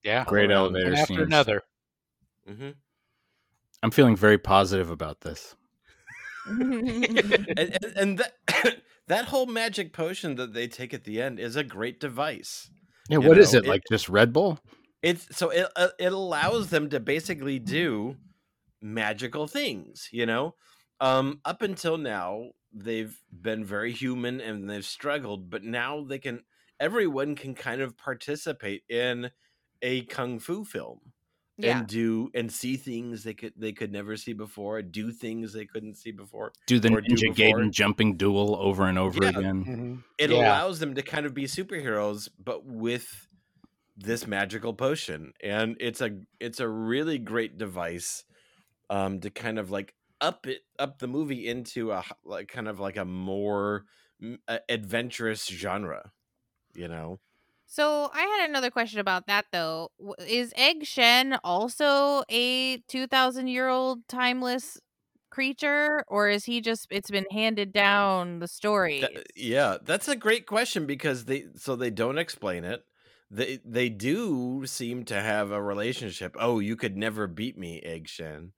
[0.03, 0.53] yeah Great around.
[0.53, 1.24] elevator one after scenes.
[1.24, 1.62] another
[2.46, 2.70] hmm
[3.83, 5.55] I'm feeling very positive about this.
[6.44, 7.20] and
[7.57, 8.35] and, and that
[9.09, 12.70] that whole magic potion that they take at the end is a great device.
[13.09, 13.83] Yeah, You what is know, it, it- like?
[13.90, 14.59] Just Red Bull?
[15.03, 18.16] It's so it uh, it allows them to basically do
[18.83, 20.09] magical things.
[20.12, 20.55] You know,
[21.00, 26.42] um, up until now they've been very human and they've struggled, but now they can.
[26.80, 29.30] Everyone can kind of participate in
[29.80, 31.12] a kung fu film.
[31.56, 31.78] yeah.
[31.78, 35.66] and do and see things they could they could never see before, do things they
[35.66, 36.52] couldn't see before.
[36.66, 37.60] Do the Or do Ninja before.
[37.60, 39.28] Gaiden jumping duel over and over Yeah.
[39.30, 40.02] again?
[40.18, 40.38] It Yeah.
[40.38, 43.28] allows them to kind of be superheroes, but with
[43.96, 48.24] this magical potion, and it's a it's a really great device
[48.90, 49.94] um, to kind of like
[50.26, 53.87] up it up the movie into a like kind of like a more
[54.48, 56.12] uh, adventurous genre,
[56.74, 57.20] you know.
[57.66, 59.90] So I had another question about that though.
[60.20, 64.78] Is Egg Shen also a 2000 year old timeless
[65.30, 69.10] creature or is he just it's been handed down the story?
[69.14, 72.84] That- yeah, that's a great question because they so they don't explain it.
[73.30, 76.37] They they do seem to have a relationship.
[76.38, 78.52] Oh, you could never beat me, Egg Shen.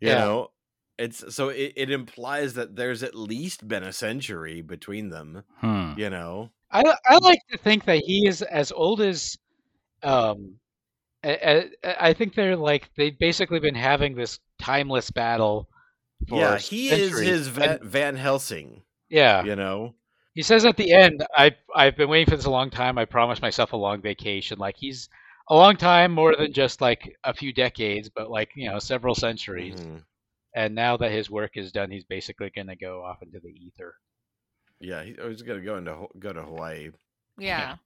[0.00, 0.16] You Yeah.
[0.16, 0.50] know,
[0.98, 5.44] it's so it, it implies that there's at least been a century between them.
[5.60, 5.92] Hmm.
[5.96, 9.38] You know, I I like to think that he is as old as
[10.02, 10.54] um
[11.24, 15.68] I, I I think they're like they've basically been having this timeless battle
[16.28, 18.82] for yeah, he is his Van, And- Van Helsing.
[19.08, 19.94] yeah You know,
[20.34, 23.04] he says at the end I I've been waiting for this a long time I
[23.04, 25.08] promised myself a long vacation like he's
[25.48, 29.14] a long time more than just like a few decades but like you know several
[29.14, 30.02] centuries Mhm.
[30.58, 33.50] And now that his work is done he's basically going to go off into the
[33.66, 33.94] ether
[34.80, 36.90] yeah, he, oh, he's gonna go into go to Hawaii.
[37.38, 37.76] yeah.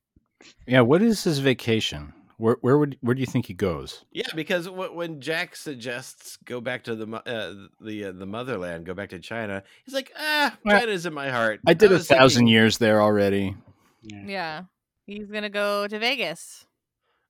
[0.67, 2.13] Yeah, what is his vacation?
[2.37, 4.05] Where where would where do you think he goes?
[4.13, 8.85] Yeah, because wh- when Jack suggests go back to the uh, the uh, the motherland,
[8.85, 11.61] go back to China, he's like, ah, Well, China's in my heart.
[11.67, 13.57] I did a thousand thinking- years there already.
[14.03, 14.65] Yeah.
[15.07, 16.67] He's going to go to Vegas.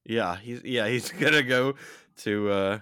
[0.04, 1.74] Yeah, he's yeah he's gonna go
[2.24, 2.78] to uh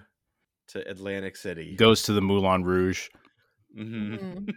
[0.71, 1.75] to Atlantic City.
[1.75, 3.09] Goes to the Moulin Rouge.
[3.75, 4.49] hmm Mm,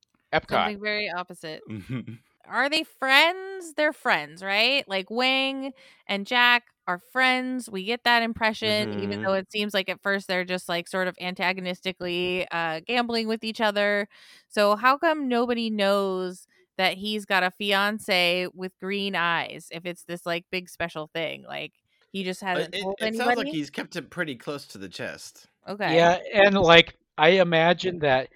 [0.32, 1.64] Epcot Something very opposite.
[1.68, 2.16] hmm
[2.48, 3.74] Are they friends?
[3.74, 4.88] They're friends, right?
[4.88, 5.72] Like Wang
[6.08, 7.70] and Jack are friends.
[7.70, 11.08] We get that impression, even though it seems like at first they're just like sort
[11.08, 14.08] of antagonistically uh, gambling with each other.
[14.48, 16.46] So how come nobody knows
[16.78, 19.68] that he's got a fiance with green eyes.
[19.72, 21.72] If it's this like big special thing, like
[22.14, 23.18] he just Uh, hasn't It, told it anybody.
[23.26, 25.48] sounds like he's kept it pretty close to the chest.
[25.68, 25.96] okay.
[25.96, 28.28] Yeah, and like I imagine that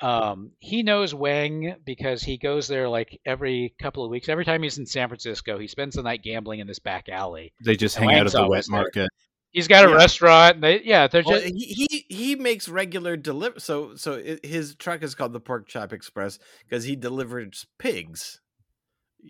[0.00, 4.28] um, he knows Wang because he goes there like every couple of weeks.
[4.28, 7.52] Every time he's in San Francisco, he spends the night gambling in this back alley.
[7.64, 8.82] They just And hang out at the always wet there.
[8.82, 9.10] market.
[9.52, 9.96] He's got a Yeah.
[9.96, 10.56] restaurant.
[10.56, 13.60] And they, yeah, they're Well, just he, he he makes regular deliver.
[13.60, 18.40] So so it, his truck is called the Pork Chop Express because he delivers pigs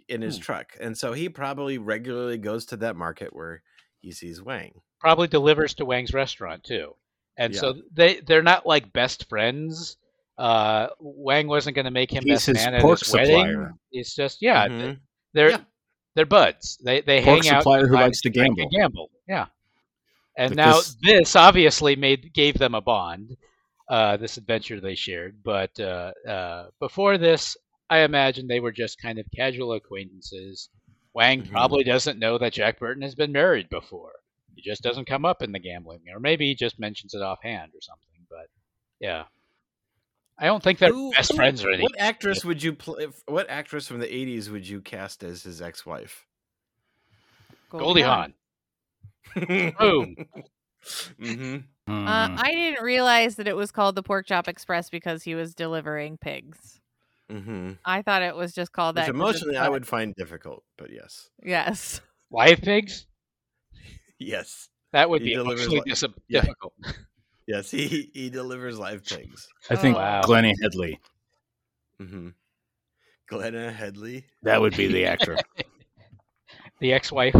[0.08, 0.42] in his Hmm.
[0.42, 3.62] truck, and so he probably regularly goes to that market where
[4.02, 4.72] he sees Wang.
[5.00, 6.94] probably delivers to Wang's restaurant too.
[7.38, 7.60] And Yeah.
[7.60, 9.96] so they they're not like best friends.
[10.38, 13.72] Uh, Wang wasn't going to make him He's best man at his wedding.
[13.90, 15.00] It's just yeah, Mhm.
[15.32, 15.60] they're Yeah.
[16.14, 16.78] they're buds.
[16.84, 17.62] They they Pork hang out.
[17.62, 18.68] supplier who likes to gamble.
[18.68, 19.46] Gamble, yeah.
[20.36, 21.36] And But now this- this...
[21.36, 23.36] obviously made gave them a bond.
[23.88, 27.56] Uh, this adventure they shared, but uh, uh, before this,
[27.90, 30.70] I imagine they were just kind of casual acquaintances.
[31.14, 31.50] Wang Mhm.
[31.50, 34.12] probably doesn't know that Jack Burton has been married before.
[34.56, 37.72] It just doesn't come up in the gambling, or maybe he just mentions it offhand
[37.74, 38.06] or something.
[38.30, 38.48] But
[39.00, 39.24] yeah,
[40.38, 41.84] I don't think they're Who- best who- friends or anything.
[41.84, 43.08] What actress would you play?
[43.26, 46.26] What actress from the '80s would you cast as his ex-wife?
[47.70, 48.34] Goldie Hawn.
[49.34, 50.16] Boom.
[51.18, 51.56] hmm
[51.88, 52.36] Uh, Hmm.
[52.38, 56.16] I didn't realize that it was called the Pork Chop Express because he was delivering
[56.16, 56.80] pigs.
[57.40, 59.06] Hmm I thought it was just called that.
[59.08, 62.00] Which 'cause it's emotionally I would find difficult, but yes, Yes.
[62.30, 63.06] Live pigs?
[64.18, 66.40] yes, That would He be delivers emotionally li- dis- yeah.
[66.42, 66.74] difficult.
[67.46, 67.70] yes.
[67.70, 69.48] He he delivers live pigs.
[69.70, 70.22] I think Wow.
[70.22, 71.00] Glenne Headly.
[71.98, 72.28] hmm
[73.26, 74.26] Glenna Headly.
[74.42, 75.38] That would be the actor.
[76.80, 77.34] The ex-wife.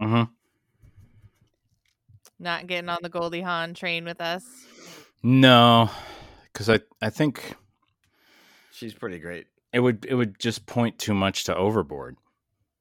[0.00, 0.24] Mm-hmm.
[2.38, 4.44] Not getting on the Goldie Hawn train with us.
[5.22, 5.88] No,
[6.52, 7.54] because I I think
[8.82, 9.46] She's pretty great.
[9.72, 12.16] it would it would just point too much to Overboard.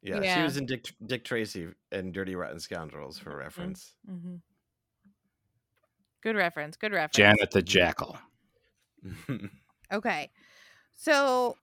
[0.02, 3.94] Yeah, she was in Dick Dick Tracy and Dirty Rotten Scoundrels for reference.
[4.10, 4.38] Mm-hmm.
[6.24, 6.76] Good reference.
[6.78, 7.16] Good reference.
[7.16, 8.18] Janet the Jackal.
[9.94, 10.30] Okay.
[10.96, 11.58] So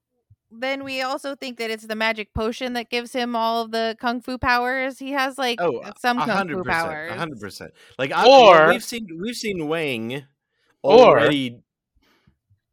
[0.50, 3.96] then we also think that it's the magic potion that gives him all of the
[3.98, 4.98] kung fu powers.
[4.98, 7.10] He has like oh, some kung hundred fu percent, powers.
[7.10, 7.70] a hundred percent.
[7.98, 10.24] Like, I, Or- we've seen we've seen Wang
[10.82, 11.60] Or- already.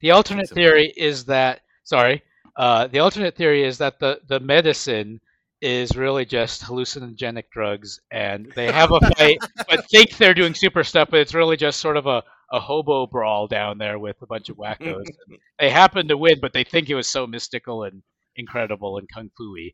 [0.05, 2.21] The alternate theory is that sorry.
[2.55, 5.19] Uh, the alternate theory is that the, the medicine
[5.61, 10.83] is really just hallucinogenic drugs, and they have a fight, but think they're doing super
[10.83, 14.27] stuff, but it's really just sort of a, a hobo brawl down there with a
[14.27, 15.07] bunch of wackos.
[15.59, 18.03] they happen to win, but they think it was so mystical and
[18.35, 19.71] incredible and kung fu-y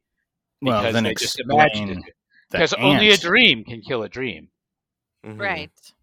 [0.62, 2.16] Well, because then they just imagined explain it.
[2.52, 4.48] the Because only a dream can kill a dream.
[5.26, 5.38] Mhm.
[5.42, 5.94] Right.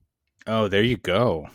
[0.46, 1.48] Oh, there you go.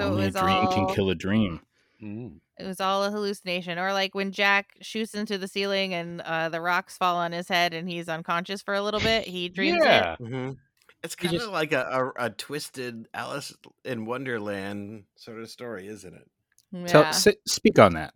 [0.00, 1.60] So Only it a dream all can kill a dream.
[2.00, 3.78] it was all a hallucination.
[3.78, 7.48] Or like when Jack shoots into the ceiling and uh, the rocks fall on his
[7.48, 9.24] head and he's unconscious for a little bit.
[9.26, 10.16] He dreams Yeah.
[10.20, 10.56] Mhm.
[11.02, 15.86] It's You kind of like a, a a twisted Alice in Wonderland sort of story,
[15.86, 16.28] isn't it?
[16.72, 16.88] it.
[16.88, 17.10] Tell, Yeah.
[17.46, 18.12] speak on that.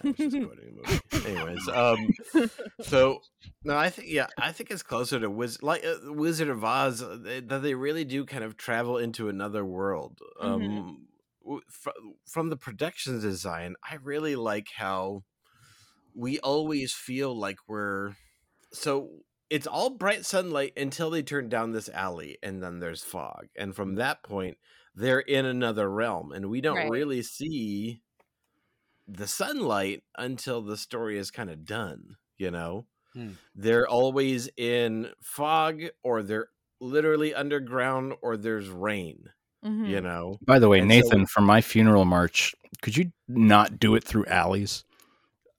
[0.04, 1.30] I was just quoting a movie.
[1.30, 2.08] Anyways, um,
[2.82, 3.20] so
[3.64, 7.02] no, I think yeah, I think it's closer to Wiz like uh, Wizard of Oz
[7.02, 10.18] uh, they, that they really do kind of travel into another world.
[10.40, 11.06] Um,
[11.44, 11.90] w- fr-
[12.26, 15.22] from the production design, I really like how
[16.14, 18.14] we always feel like we're
[18.72, 19.10] so
[19.48, 23.76] it's all bright sunlight until they turn down this alley and then there's fog and
[23.76, 24.56] from that point
[24.94, 26.90] they're in another realm and we don't Right.
[26.90, 28.00] really see
[29.08, 33.30] the sunlight until the story is kind of done you know Hmm.
[33.54, 36.48] they're always in fog or they're
[36.80, 39.30] literally underground or there's rain
[39.64, 39.88] Mhm.
[39.88, 43.78] you know By the way, And so- Nathan, for my funeral march, could you not
[43.80, 44.84] do it through alleys?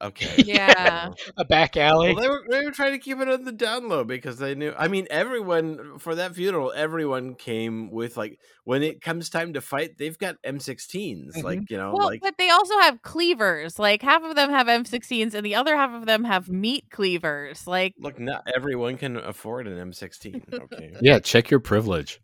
[0.01, 1.09] Okay Yeah.
[1.37, 2.13] A back alley.
[2.13, 4.55] Well, they were they were trying to keep it on the down low because they
[4.55, 4.73] knew.
[4.77, 9.61] I mean, everyone for that funeral, everyone came with like when it comes time to
[9.61, 11.29] fight, they've got M16s.
[11.29, 11.41] Mm-hmm.
[11.41, 13.79] Like you know, Well, like but they also have cleavers.
[13.79, 17.67] Like half of them have M16s, and the other half of them have meat cleavers.
[17.67, 20.53] Like, look, not everyone can afford an M16.
[20.53, 20.93] Okay.
[21.01, 22.19] Yeah, check your privilege.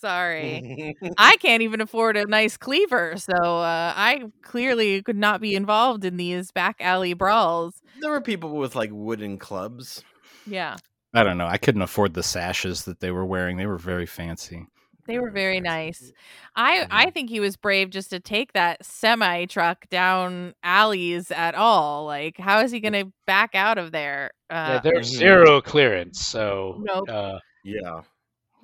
[0.00, 5.54] Sorry, I can't even afford a nice cleaver, so uh, I clearly could not be
[5.54, 7.74] involved in these back alley brawls.
[8.00, 10.04] there were people with like wooden clubs.
[10.46, 10.76] Yeah,
[11.14, 11.46] I don't know.
[11.46, 13.56] I couldn't afford the sashes that they were wearing.
[13.56, 14.66] They were very fancy.
[15.06, 16.12] they were very nice.
[16.56, 16.86] I.
[16.90, 22.06] I think he was brave just to take that semi truck down alleys at all.
[22.06, 24.30] Like, how is he going to back out of there?
[24.50, 25.16] Yeah, Uh, there's Mhm.
[25.16, 27.08] zero clearance, so Nope.
[27.10, 28.00] uh, Yeah.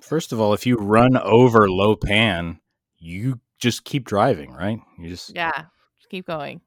[0.01, 2.59] First of all, if you run over Lo Pan,
[2.97, 4.79] you just keep driving, right?
[4.99, 5.51] You just yeah,
[5.99, 6.61] just keep going.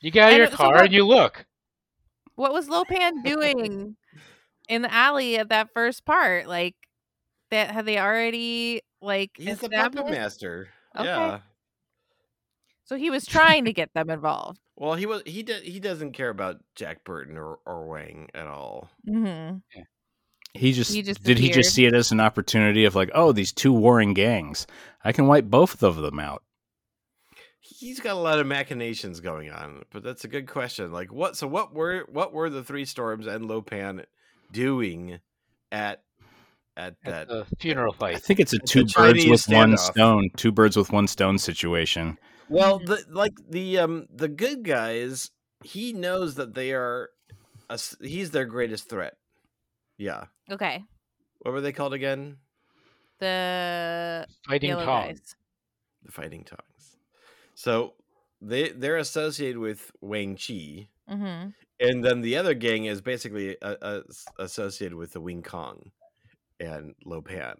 [0.00, 1.46] You get out of And your so car what- and you look.
[2.36, 3.96] What was Lo Pan doing
[4.68, 6.46] in the alley at that first part?
[6.46, 6.74] Like
[7.50, 10.68] that had they already like He's the puppet master.
[10.94, 11.06] Okay.
[11.06, 11.40] Yeah.
[12.84, 14.60] So he was trying to get them involved.
[14.78, 18.46] Well, he was he did he doesn't care about Jack Burton or, or Wang at
[18.46, 18.90] all.
[19.08, 19.56] hmm
[20.56, 23.32] He just, He just did he just see it as an opportunity of like, oh,
[23.32, 24.66] these two warring gangs.
[25.04, 26.42] I can wipe both of them out.
[27.60, 30.92] He's got a lot of machinations going on, but that's a good question.
[30.92, 34.04] Like what so what were what were the three storms and Lo Pan
[34.52, 35.18] doing
[35.72, 36.02] at
[36.76, 39.48] at At that the funeral I think it's a It's a two birds Chinese with
[39.54, 42.18] one stone, two birds with one stone situation.
[42.48, 42.86] Well, Mhm.
[42.86, 45.30] the like the um the good guys,
[45.64, 47.10] he knows that they are
[47.68, 49.14] a s he's their greatest threat.
[49.98, 50.26] Yeah.
[50.50, 50.84] Okay.
[51.38, 52.40] What were they called again?
[53.18, 55.36] The Fighting tongs.
[56.02, 56.98] The Fighting tongs.
[57.54, 57.94] So
[58.40, 63.76] they they're associated with Wang Chi, hmm and then the other gang is basically uh,
[63.82, 65.92] uh, s- associated with the Wing Kong
[66.60, 67.56] and Lo Pan.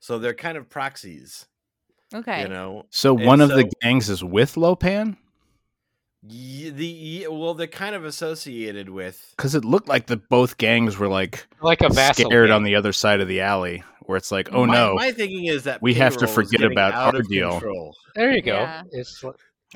[0.00, 1.46] So they're kind of proxies,
[2.14, 2.42] Okay.
[2.42, 2.84] you know.
[2.90, 5.18] So And one of the gangs is with Lo Pan?
[6.22, 10.56] Ye- the ye- well, they're kind of associated with Because it looked like the both
[10.58, 12.26] gangs were like Like a vassal.
[12.28, 12.56] scared gang.
[12.56, 15.44] on the other side of the alley, where it's like, oh my, no, My thinking
[15.46, 17.52] is that We have to forget about out our deal.
[17.52, 17.94] control.
[18.14, 18.54] There you go.
[18.54, 18.82] Yeah.
[18.92, 19.22] It's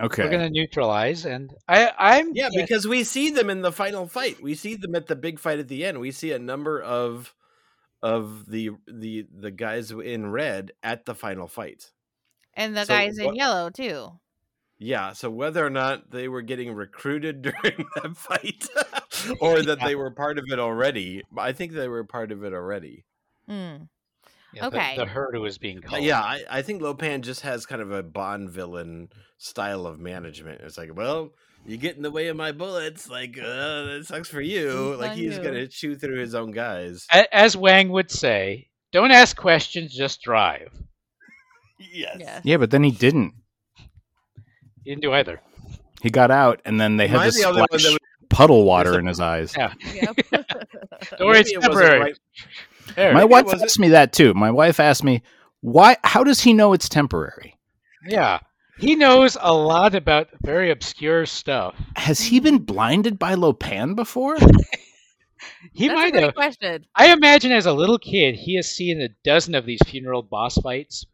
[0.01, 0.25] okay.
[0.25, 4.43] we're gonna neutralize, and I I'm Yeah, because we see them in the final fight.
[4.43, 6.01] We see them at the big fight at the end.
[6.01, 7.35] We see a number of
[8.03, 11.93] of the the the guys in red at the final fight.
[12.55, 14.19] And the So guys in what- yellow too.
[14.83, 18.67] Yeah, so whether or not they were getting recruited during that fight
[19.41, 22.55] or that they were part of it already, I think they were part of it
[22.55, 23.05] already.
[23.49, 23.89] Mm.
[24.55, 24.97] yeah, okay.
[24.97, 26.03] The, herd who was being Uh, called.
[26.03, 30.01] yeah, I, I think Lo Pan just has kind of a Bond villain style of
[30.01, 30.63] management.
[30.63, 31.35] It's like, well,
[31.67, 33.43] you get in the way of my bullets, like uh,
[33.85, 34.93] that sucks for you.
[34.93, 37.07] It's Like he's gonna chew through his own guys.
[37.33, 40.73] As Wang would say, don't ask questions, just drive.
[41.79, 42.17] Yes.
[42.21, 42.41] Yes.
[42.45, 43.33] Yeah, but then he didn't.
[44.85, 45.41] He didn't do either.
[46.03, 47.99] He got out, and then they had Am this the only one that splash was-
[48.31, 49.53] puddle water in his eyes.
[49.57, 49.73] Yeah.
[49.93, 50.17] Yep.
[50.31, 52.15] Don't worry, it's Maybe it temporary.
[52.97, 54.33] right- My wife asked me that too.
[54.35, 55.23] My wife asked me,
[55.61, 55.97] "Why?
[56.05, 57.57] How does he know it's temporary?
[58.07, 58.39] Yeah.
[58.79, 61.75] He knows a lot about very obscure stuff.
[61.97, 64.37] Has he been blinded by Lo Pan before?"
[65.73, 66.35] He That's a might great have.
[66.35, 66.85] question.
[66.95, 70.57] I imagine as a little kid, he has seen a dozen of these funeral boss
[70.57, 71.07] fights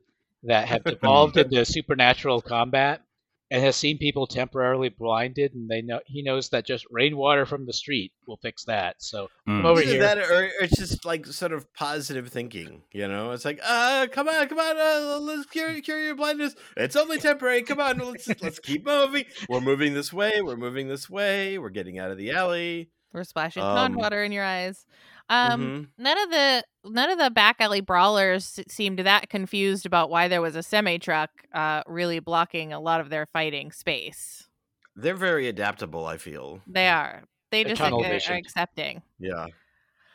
[0.45, 3.03] that have devolved into supernatural combat,
[3.51, 7.65] and has seen people temporarily blinded, and they know he knows that just rainwater from
[7.67, 8.97] the street will fix that.
[8.99, 9.65] So Mm.
[9.65, 10.01] over Either here.
[10.01, 13.31] that or it's just like sort of positive thinking, you know?
[13.31, 16.57] It's like, uh, come on, come on, uh, let's cure, cure your blindness.
[16.77, 17.63] It's only temporary.
[17.63, 19.25] Come on, let's let's keep moving.
[19.49, 20.43] We're moving this way.
[20.43, 21.59] We're moving this way.
[21.59, 22.91] We're getting out of the alley.
[23.13, 24.85] We're splashing Um, pond water in your eyes.
[25.29, 25.89] Um, Mhm.
[25.99, 30.41] none of the none of the back alley brawlers seemed that confused about why there
[30.41, 34.49] was a semi truck uh, really blocking a lot of their fighting space.
[34.95, 36.07] They're very adaptable.
[36.07, 36.61] I feel.
[36.67, 37.25] They are.
[37.51, 39.03] They They're just are, are accepting.
[39.19, 39.47] Yeah,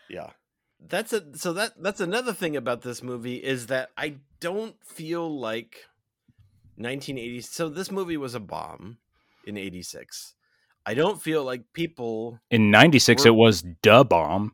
[0.09, 0.31] yeah.
[0.79, 5.29] That's a so that that's another thing about this movie is that I don't feel
[5.39, 5.87] like
[6.77, 7.41] 1980.
[7.41, 8.97] So this movie was a bomb
[9.45, 10.35] in '86.
[10.85, 14.53] I don't feel like people In '96, it was da bomb.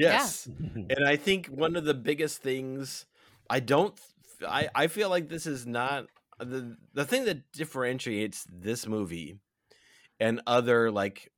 [0.00, 0.46] Yes.
[0.74, 3.06] and I think one of the biggest things
[3.48, 3.98] I don't
[4.46, 6.06] I I feel like this is not
[6.38, 9.38] the the thing that differentiates this movie
[10.20, 11.32] and other like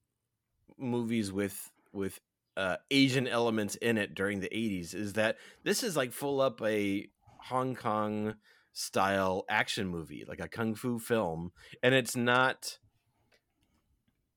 [0.76, 2.20] movies with with
[2.56, 6.60] uh Asian elements in it during the 80s is that this is like full up
[6.62, 7.08] a
[7.44, 8.34] Hong Kong
[8.72, 11.52] style action movie, like a kung fu film,
[11.82, 12.78] and it's not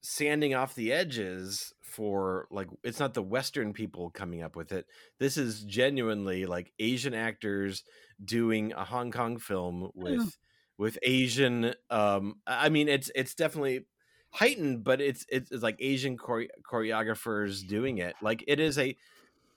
[0.01, 4.85] sanding off the edges for like it's not the western people coming up with it.
[5.19, 7.83] This is genuinely like asian actors
[8.23, 10.37] doing a hong kong film with
[10.77, 13.85] with asian um i mean it's it's definitely
[14.31, 18.15] heightened but it's it's, it's like asian chore- choreographers doing it.
[18.21, 18.95] Like it is a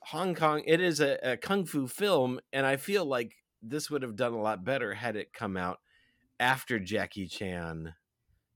[0.01, 3.33] hong kong it is a, a kung fu film and i feel like
[3.63, 5.79] this would have done a lot better had it come out
[6.39, 7.95] after jackie chan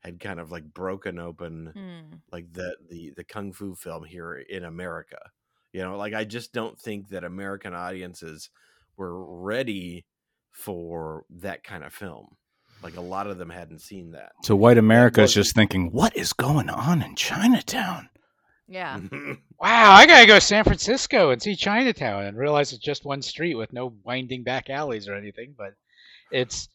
[0.04, 2.16] had kind of like broken open Hmm.
[2.32, 5.18] like the the the kung fu film here in America.
[5.74, 8.50] You know, like I just don't think that American audiences
[8.98, 10.06] were ready
[10.52, 12.36] for that kind of film.
[12.82, 14.32] Like a lot of them hadn't seen that.
[14.44, 18.10] So white America is just thinking, "What is going on in Chinatown?"
[18.68, 19.00] Yeah.
[19.62, 23.22] Wow, I gotta go to San Francisco and see Chinatown and realize it's just one
[23.22, 25.54] street with no winding back alleys or anything.
[25.58, 25.74] But
[26.32, 26.70] it's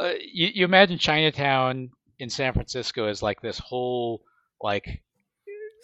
[0.00, 1.90] uh, you, you imagine Chinatown
[2.22, 4.22] in San Francisco is like this whole
[4.62, 5.02] like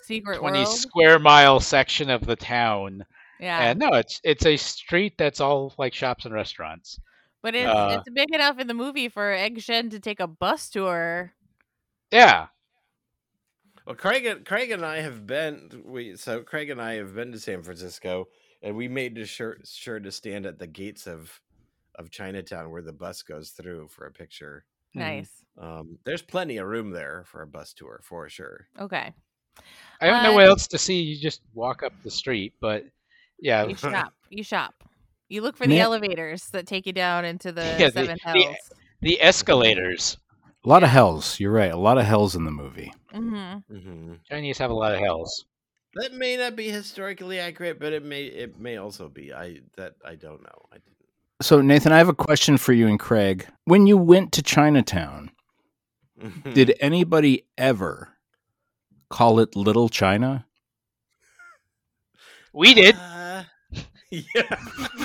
[0.05, 0.68] Secret 20 world.
[0.68, 3.05] square mile section of the town.
[3.41, 3.70] Yeah.
[3.70, 7.01] And no, it's it's a street that's all like shops and restaurants.
[7.43, 10.28] but it's uh, it's big enough in the movie for Egg Shen to take a
[10.28, 11.32] bus tour.
[12.12, 12.47] Yeah.
[13.84, 17.32] Well, Craig and Craig and I have been we so Craig and I have been
[17.32, 18.28] to San Francisco,
[18.62, 21.41] and we made sure sure to stand at the gates of
[21.97, 24.64] of Chinatown where the bus goes through for a picture.
[24.97, 25.01] Mhm.
[25.01, 25.45] Nice.
[25.59, 28.68] Um, there's plenty of room there for a bus tour for sure.
[28.80, 29.12] Okay.
[30.01, 31.01] I don't know what else to see.
[31.03, 32.84] You just walk up the street, but
[33.41, 34.14] yeah, You shop.
[34.30, 34.74] You shop.
[35.28, 38.18] You look for the Na- elevators that take you down into the Yeah, the- seven
[38.24, 38.57] the- hells.
[39.01, 40.16] the escalators.
[40.64, 41.39] A lot of hells.
[41.41, 41.72] You're right.
[41.72, 42.93] A lot of hells in the movie.
[43.12, 43.74] Mm-hmm.
[43.76, 45.45] hmm Chinese have a lot of hells.
[45.95, 49.32] That may not be historically accurate, but it may it may also be.
[49.32, 50.66] I that I don't know.
[50.70, 50.97] I didn't.
[51.41, 53.47] So, Nathan, I have a question for you and Craig.
[53.64, 55.30] When you went to Chinatown,
[56.20, 56.53] Mm-hmm.
[56.53, 58.09] did anybody ever
[59.09, 60.45] call it Little China?
[62.53, 62.97] We did.
[62.97, 63.45] Uh,
[64.11, 64.20] yeah.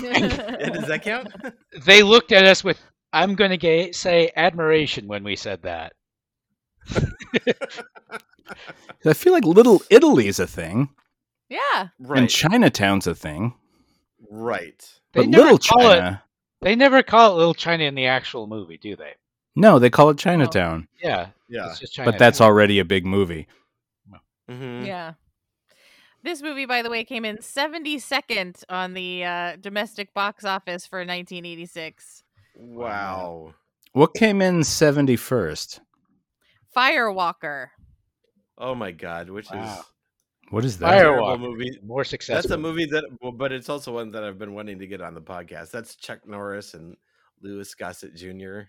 [0.02, 0.70] yeah.
[0.72, 1.28] Does that count?
[1.86, 2.80] They looked at us with,
[3.14, 5.94] I'm going to say admiration when we said that.
[9.06, 10.90] I feel like Little Italy is a thing,
[11.48, 11.90] yeah.
[12.00, 12.22] Right.
[12.22, 12.30] and.
[12.30, 13.54] Chinatown's a thing,
[14.32, 14.84] right.
[15.14, 16.23] They but never Little call it- China,
[16.64, 19.14] They never call it Little China in the actual movie, do they?
[19.56, 20.88] no, they call it Chinatown.
[21.02, 21.68] Yeah, Yeah.
[21.68, 22.12] it's just China.
[22.12, 23.48] But that's already a big movie.
[24.50, 24.86] Mhm.
[24.86, 25.14] Yeah.
[26.24, 31.00] This movie, by the way, came in 72nd on the uh, domestic box office for
[31.00, 32.24] 1986.
[32.56, 33.54] Wow.
[33.92, 35.82] What came in 71st?
[36.76, 37.68] Firewalker.
[38.58, 39.64] Oh my god, which Wow.
[39.80, 39.84] is
[40.54, 40.86] What is that?
[40.86, 41.40] Fire- terrible Firewalk.
[41.40, 41.80] movie.
[41.84, 42.36] more successful.
[42.36, 45.16] That's a movie that, but it's also one that I've been wanting to get on
[45.16, 45.72] the podcast.
[45.72, 46.96] That's Chuck Norris and
[47.42, 48.60] Louis Gossett Jr.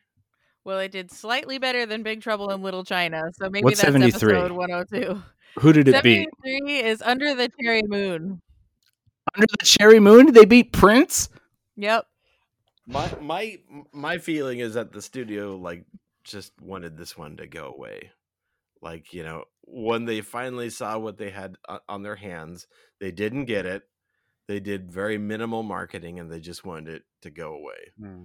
[0.64, 3.92] Well, it did slightly better than Big Trouble in Little China, so maybe What's that's
[3.92, 4.34] 73?
[4.34, 5.22] episode 102.
[5.60, 6.26] Who did it beat?
[6.42, 8.40] 73 is Under the Cherry Moon.
[9.34, 10.24] Under the Cherry Moon?
[10.24, 11.28] Did they beat Prince?
[11.76, 12.06] Yep.
[12.86, 13.58] My my
[13.92, 15.84] my feeling is that the studio like
[16.24, 18.10] just wanted this one to go away.
[18.80, 21.56] Like you know, when they finally saw what they had
[21.88, 22.66] on their hands,
[23.00, 23.82] they didn't get it.
[24.46, 27.92] They did very minimal marketing, and they just wanted it to go away.
[27.98, 28.22] Hmm.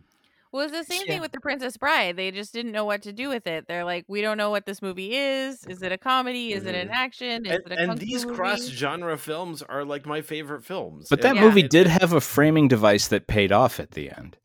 [0.51, 1.13] Well, it's the same Yeah.
[1.13, 2.15] thing with The Princess Bride.
[2.15, 3.67] They just didn't know what to do with it.
[3.67, 5.63] They're like, we don't know what this movie is.
[5.67, 6.53] Is it a comedy?
[6.53, 6.93] Is it an Mhm.
[6.93, 7.45] action?
[7.45, 11.07] Is And, it a and these cross genre films are like my favorite films.
[11.07, 11.41] But that Yeah.
[11.41, 14.37] movie did have a framing device that paid off at the end.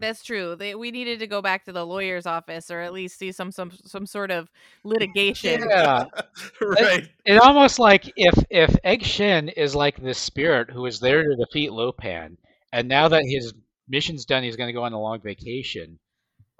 [0.00, 0.56] That's true.
[0.56, 3.52] They, we needed to go back to the lawyer's office or at least see some
[3.52, 4.50] some some sort of
[4.84, 5.66] litigation.
[5.68, 6.06] Yeah.
[6.60, 7.08] right.
[7.24, 11.36] It almost like if if Egg Shen is like this spirit who is there to
[11.36, 12.36] defeat Lo Pan,
[12.72, 13.52] and now that his
[13.88, 15.98] mission's done, he's going to go on a long vacation,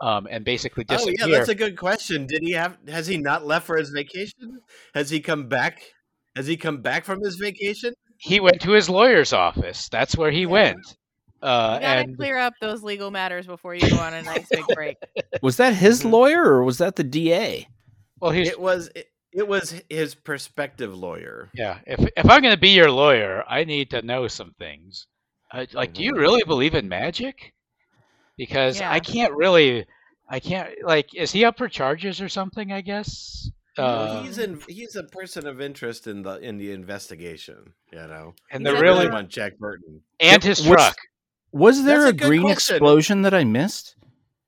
[0.00, 1.14] um, and basically disappear.
[1.22, 2.26] Oh yeah, that's a good question.
[2.26, 2.76] Did he have?
[2.88, 4.60] Has he not left for his vacation?
[4.94, 5.80] Has he come back?
[6.36, 7.94] Has he come back from his vacation?
[8.20, 9.88] he went to his lawyer's office.
[9.88, 10.96] That's where he went.
[11.42, 14.46] Uh, you gotta and clear up those legal matters before you go on a nice
[14.50, 14.96] big break.
[15.42, 16.10] Was that his Mhm.
[16.10, 17.66] lawyer or was that the DA?
[18.20, 18.90] well, he's It was.
[18.94, 21.48] It, it was his prospective lawyer.
[21.54, 21.78] yeah.
[21.86, 25.06] If if I'm going to be your lawyer, I need to know some things.
[25.52, 26.18] Uh, like, do you Mhm.
[26.18, 27.52] really believe in magic?
[28.36, 28.90] Because Yeah.
[28.92, 29.86] I can't really.
[30.28, 31.14] I can't like.
[31.14, 32.70] Is he up for charges or something?
[32.72, 33.50] I guess.
[33.78, 34.60] Uh, he's in.
[34.68, 37.72] He's a person of interest in the in the investigation.
[37.92, 40.02] You know, and the a really good- want Jack Burton.
[40.20, 40.96] and his What's- truck.
[41.52, 42.76] Was there That's a, a green question.
[42.76, 43.96] explosion that I missed?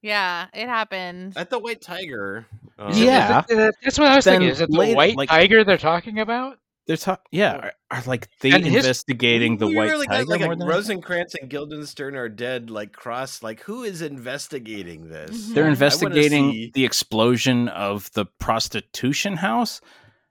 [0.02, 1.34] Yeah, it happened.
[1.36, 2.46] At the White Tiger.
[2.78, 3.42] um, Is it- is Yeah.
[3.48, 4.48] it- that's what I was Then thinking.
[4.50, 6.58] Is it the later- white like- tiger they're talking about?
[6.88, 7.22] They're talking.
[7.30, 10.54] Yeah, are, are like they And his- investigating the white really got, tiger like more
[10.54, 12.70] a than Rosencrantz and Guildenstern are dead.
[12.70, 13.40] Like cross.
[13.42, 15.30] Like who is investigating this?
[15.50, 15.54] Mhm.
[15.54, 19.80] They're investigating see- the explosion of the prostitution house.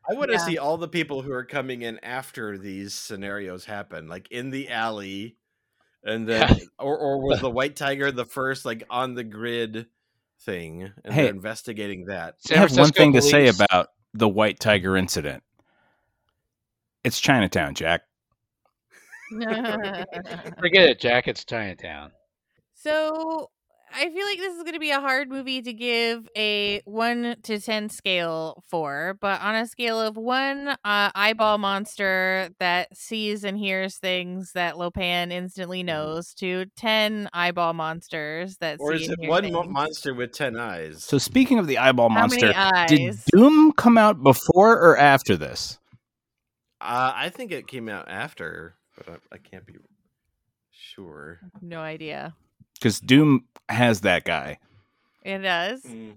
[0.09, 0.45] I want to Yeah.
[0.45, 4.67] see all the people who are coming in after these scenarios happen, like in the
[4.67, 5.37] alley,
[6.03, 9.87] and then or or was the white tiger the first like on the grid
[10.41, 11.23] thing, and Hey.
[11.23, 12.35] they're investigating that.
[12.49, 15.43] I have one Francisco thing to say about the white tiger incident.
[17.03, 18.01] It's Chinatown, Jack.
[19.31, 21.27] Forget it, Jack.
[21.27, 22.11] It's Chinatown.
[22.75, 23.49] so
[23.93, 27.35] I feel like this is going to be a hard movie to give a one
[27.43, 33.43] to ten scale for, but on a scale of one uh, eyeball monster that sees
[33.43, 39.03] and hears things that Lo Pan instantly knows to ten eyeball monsters that Or see
[39.03, 39.67] is and it hear one things.
[39.69, 41.03] monster with ten eyes?
[41.03, 42.53] So speaking of the eyeball How monster,
[42.87, 43.15] did?
[43.31, 45.79] Doom come out before or after this?
[46.79, 49.75] uh, I think it came out after, but I, I can't be
[50.71, 51.39] sure.
[51.61, 52.35] No idea.
[52.81, 54.57] Because Doom has that guy.
[55.23, 55.83] It does.
[55.83, 56.15] Mm.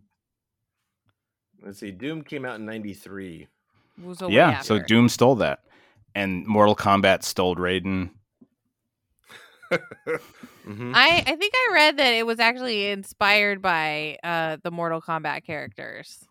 [1.63, 1.91] Let's see.
[1.91, 3.49] Doom came out in '93.
[4.03, 4.79] Was a way yeah, so.
[4.79, 5.61] Doom stole that,
[6.15, 8.11] and Mortal Kombat stole Raiden.
[10.65, 15.03] hmm I I think I read that it was actually inspired by uh the Mortal
[15.03, 16.25] Kombat characters.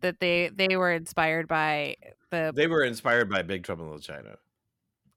[0.00, 1.96] That they they were inspired by
[2.30, 4.36] the They were inspired by Big Trouble in Little China.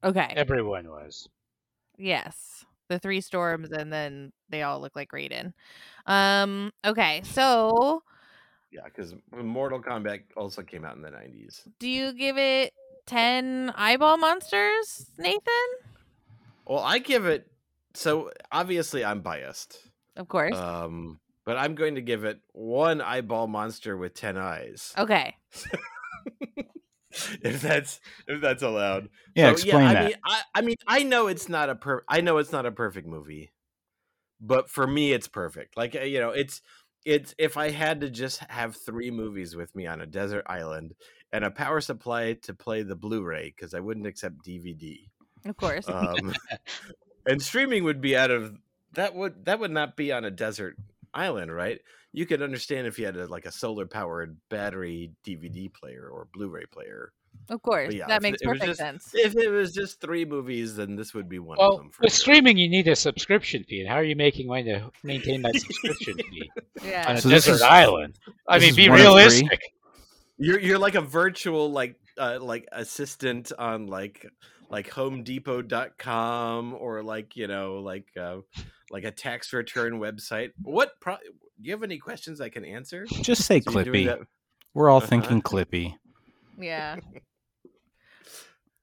[0.03, 1.27] okay Everyone was.
[1.97, 5.53] yes the three storms and then they all look like Raiden.
[6.05, 8.03] Um okay so
[8.71, 11.67] Yeah, because Mortal Kombat also came out in the '90s.
[11.79, 12.73] do you give it
[13.05, 15.69] ten eyeball monsters Nathan?
[16.65, 17.47] Well, I give it.
[17.95, 19.79] So obviously, I'm biased.
[20.15, 20.55] Of course.
[20.55, 24.93] Um, but I'm going to give it one eyeball monster with ten eyes.
[24.97, 25.35] okay.
[27.41, 29.09] if that's if that's allowed.
[29.35, 30.05] Yeah, So, explain I that.
[30.05, 32.03] Mean, I, I mean, I know it's not a per.
[32.07, 33.51] I know it's not a perfect movie,
[34.39, 35.77] but for me, it's perfect.
[35.77, 36.61] Like uh, you know, it's
[37.05, 40.93] it's if I had to just have three movies with me on a desert island
[41.31, 44.97] and a power supply to play the Blu-ray because I wouldn't accept DVD.
[45.45, 45.87] Of course.
[45.87, 46.33] Um,
[47.25, 48.55] and streaming would be out of
[48.93, 50.75] that would that would not be on a desert
[51.13, 51.79] island, right?
[52.13, 56.27] You could understand if you had a, like a solar powered battery DVD player or
[56.33, 57.11] Blu-ray player.
[57.49, 57.93] of course.
[57.93, 59.11] yeah, that makes it was perfect just- sense.
[59.13, 61.89] If it was just three movies, then this would be one of Well, them.
[61.91, 62.19] For with sure.
[62.33, 63.81] streaming, you need a subscription fee.
[63.81, 66.49] And how are you making money to maintain that subscription fee
[66.83, 66.83] yeah.
[66.83, 67.11] on Yeah.
[67.13, 68.17] a So this desert is- island?
[68.47, 69.05] I mean, be one of three?
[69.07, 69.61] realistic.
[70.37, 74.25] you're you're like a virtual like uh, like assistant on like
[74.69, 78.37] like HomeDepot.com or like you know like uh,
[78.91, 80.51] like a tax return website.
[80.61, 81.21] What pro- do
[81.61, 83.05] you have any questions I can answer?
[83.05, 84.25] Just say So Clippy.
[84.73, 85.07] We're all Uh-huh.
[85.07, 85.95] thinking Clippy.
[86.57, 86.97] Yeah.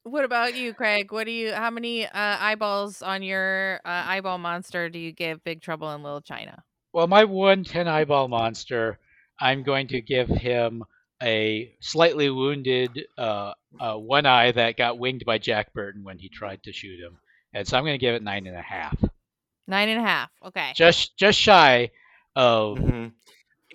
[0.05, 1.11] What about you, Craig?
[1.11, 1.53] What do you?
[1.53, 6.03] How many uh, eyeballs on your uh, eyeball monster do you give Big Trouble in
[6.05, 6.63] Little China?
[6.93, 9.01] Well, my one ten eyeball monster,
[9.41, 10.85] I'm going to give him
[11.21, 16.29] a slightly wounded uh, uh, one eye that got winged by Jack Burton when he
[16.29, 17.19] tried to shoot him.
[17.53, 18.97] And so I'm going to give it nine and a half.
[19.67, 20.31] Nine and a half.
[20.45, 20.73] Okay.
[20.75, 21.91] Just just shy
[22.35, 23.13] of Mhm.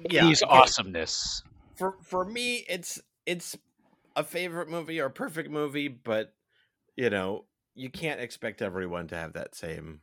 [0.09, 0.51] Yeah, his okay.
[0.51, 1.43] awesomeness.
[1.75, 3.57] for for me it's it's
[4.15, 6.33] a favorite movie or a perfect movie but
[6.95, 10.01] you know you can't expect everyone to have that same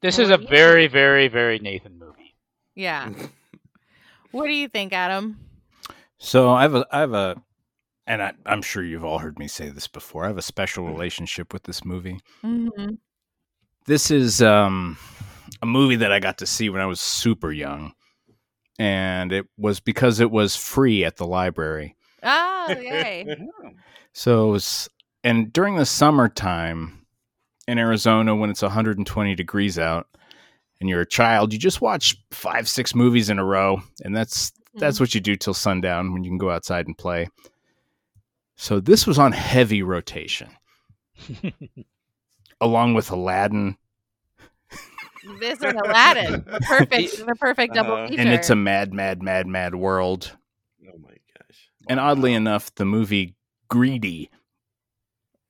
[0.00, 2.34] This is a very, very, very Nathan movie.
[2.74, 3.10] Yeah.
[4.32, 5.38] What do you think, Adam?
[6.18, 7.42] So I have a, I have a,
[8.06, 10.24] and I, I'm sure you've all heard me say this before.
[10.24, 12.18] I have a special relationship with this movie.
[12.42, 12.94] Mm-hmm.
[13.86, 14.96] This is um,
[15.60, 17.92] a movie that I got to see when I was super young,
[18.78, 21.96] and it was because it was free at the library.
[22.22, 23.36] Oh, yay.
[24.12, 24.88] So it was,
[25.24, 27.06] and during the summertime
[27.66, 30.06] in Arizona, when it's 120 degrees out,
[30.80, 34.52] and you're a child, you just watch five, six movies in a row, and that's
[34.74, 37.28] that's what you do till sundown when you can go outside and play.
[38.56, 40.50] So this was on heavy rotation,
[42.62, 43.76] along with Aladdin,
[45.38, 46.44] this is Aladdin.
[46.46, 48.08] The perfect, the perfect double Uh-huh.
[48.08, 48.20] feature.
[48.22, 50.32] and it's a mad, mad, mad, mad world.
[50.88, 53.34] oh my gosh And oddly enough, the movie
[53.68, 54.30] Greedy,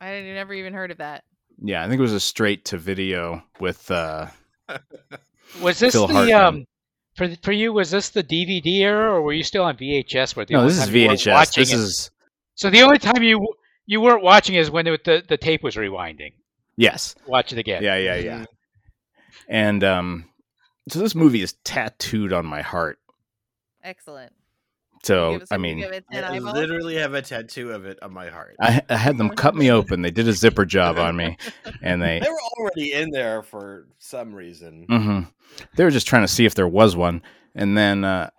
[0.00, 1.24] I didn't- never even heard of that.
[1.62, 4.26] yeah, I think it was a straight to video with uh,
[5.60, 6.34] Was this Phil the Hartman.
[6.40, 6.64] um
[7.14, 7.72] for for you?
[7.72, 10.34] Was this the DVD era, or were you still on VHS?
[10.34, 11.54] Where the no, this is time you weren't VHS.
[11.54, 12.10] This it- is
[12.54, 13.38] so the only time you
[13.86, 16.32] you weren't watching is when it, the the tape was rewinding.
[16.76, 17.82] Yes, Watch it again.
[17.82, 18.44] yeah, yeah, yeah.
[19.48, 20.28] And um,
[20.88, 22.98] so this movie is tattooed on my heart.
[23.82, 24.32] Excellent.
[25.02, 28.28] So I mean, give it 10 I literally have a tattoo of it on my
[28.28, 30.02] heart I, I had them cut me open.
[30.02, 31.36] They did a zipper job on me,
[31.82, 35.20] and they they were already in there for some reason hmm
[35.76, 37.22] they were just trying to see if there was one.
[37.54, 38.30] And then uh,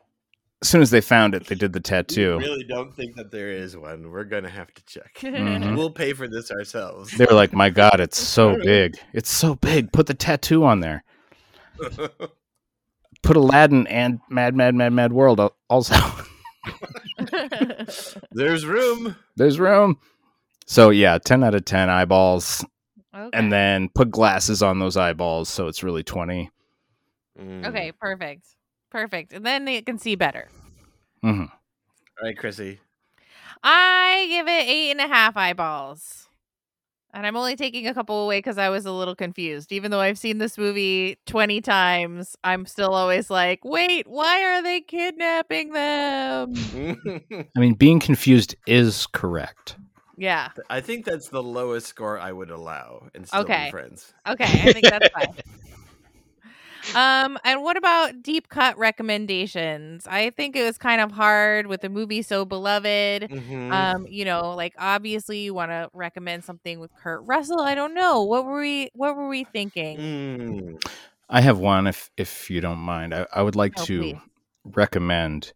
[0.64, 2.40] as soon as they found it, they did the We tattoo.
[2.40, 5.76] really don't think that there is one we're gonna have to check Mhm.
[5.76, 8.98] we'll pay for this ourselves They were like, "My God, it's so big!
[9.14, 9.92] It's so big!
[9.92, 11.04] Put the tattoo on there.
[13.24, 15.40] Put Aladdin and Mad, Mad, Mad, Mad World
[15.70, 15.96] also."
[18.32, 20.00] there's room There's room.
[20.66, 22.66] So yeah, ten out of ten eyeballs,
[23.14, 23.30] okay.
[23.38, 26.52] and then put glasses on those eyeballs, so it's really twenty.
[27.38, 27.68] Mm.
[27.68, 28.46] okay, perfect.
[28.94, 29.34] Perfect.
[29.34, 30.48] And then it can see better.
[31.26, 31.42] Mm-hmm.
[31.42, 31.50] all
[32.22, 32.78] right Krissy
[33.64, 36.30] I give it eight and a half eyeballs.
[37.14, 39.72] And I'm only taking a couple away because I was a little confused.
[39.72, 44.64] Even though I've seen this movie 20 times, I'm still always like, wait, why are
[44.64, 46.54] they kidnapping them?
[47.56, 49.78] I mean, being confused is correct.
[50.18, 50.50] Yeah.
[50.70, 53.66] I think that's the lowest score I would allow and still Okay.
[53.66, 54.14] be friends.
[54.28, 54.46] Okay.
[54.46, 55.34] I think that's fine.
[56.96, 60.06] Um, and what about deep cut recommendations?
[60.08, 63.24] I think it was kind of hard with a movie so beloved.
[63.30, 63.72] Mhm.
[63.72, 67.62] Um, you know, like obviously you want to recommend something with Kurt Russell.
[67.62, 68.24] I don't know.
[68.24, 69.98] What were we what were we thinking?
[69.98, 70.84] Mm.
[71.30, 73.14] I have one if if you don't mind.
[73.14, 74.18] I, I would like Oh, to please.
[74.66, 75.54] recommend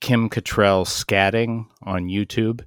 [0.00, 2.64] Kim Cattrall scatting on YouTube.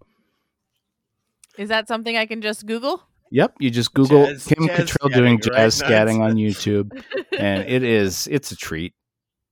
[1.57, 3.03] Is that something I can just Google?
[3.35, 5.57] Yep, you just Google Jazz- Kim jazz Cattrall doing scatting, right?
[5.57, 7.03] jazz scatting on YouTube,
[7.37, 8.93] and it is it's a treat.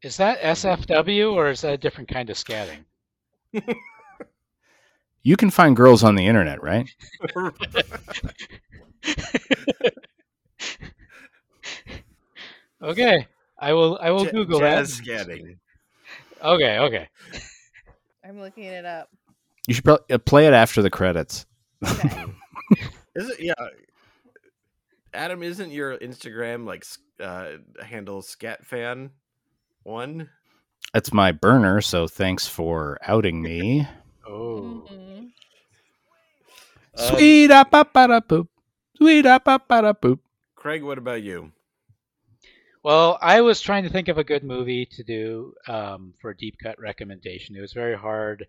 [0.02, 2.86] Is that SFW or is that a different kind of scatting?
[5.26, 6.86] You can find girls on the internet, right?
[12.82, 13.28] Okay,
[13.58, 13.98] I will.
[14.02, 15.06] I will Ja- Google jazz that.
[15.06, 15.58] scatting.
[16.44, 17.08] Okay, okay.
[18.28, 19.10] I'm looking it up.
[19.68, 21.46] You should probably uh, play it after the credits.
[21.88, 22.26] Okay.
[23.16, 23.40] Is it?
[23.40, 23.54] Yeah.
[25.14, 26.86] Adam, isn't your Instagram like
[27.20, 29.12] uh, handle scat fan
[29.84, 30.30] one?
[30.94, 33.88] That's my burner, so thanks for outing me.
[34.26, 35.20] Oh, Mhm.
[36.98, 38.48] Um, Sweet up up boop.
[38.96, 40.20] Sweet up up boop.
[40.56, 41.52] Craig, what about you?
[42.84, 46.38] well, I was trying to think of a good movie to do um, for a
[46.38, 47.56] deep cut recommendation.
[47.58, 48.48] It was very hard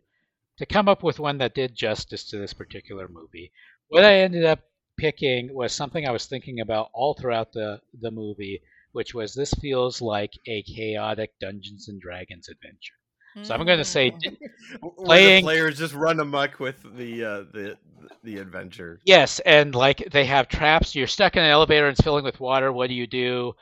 [0.59, 3.51] to come up with one that did justice to this particular movie.
[3.95, 4.61] What I ended up
[4.99, 8.61] picking was something I was thinking about all throughout the the movie,
[8.92, 12.95] which was this feels like a chaotic Dungeons and Dragons adventure.
[13.42, 14.36] So I'm going to say Mm.
[14.80, 17.76] Where the Playing- players just run amok with the uh, the
[18.22, 19.01] the adventure.
[19.05, 20.95] Yes, and like they have traps.
[20.95, 22.72] You're stuck in an elevator and it's filling with water.
[22.72, 23.55] What do you do?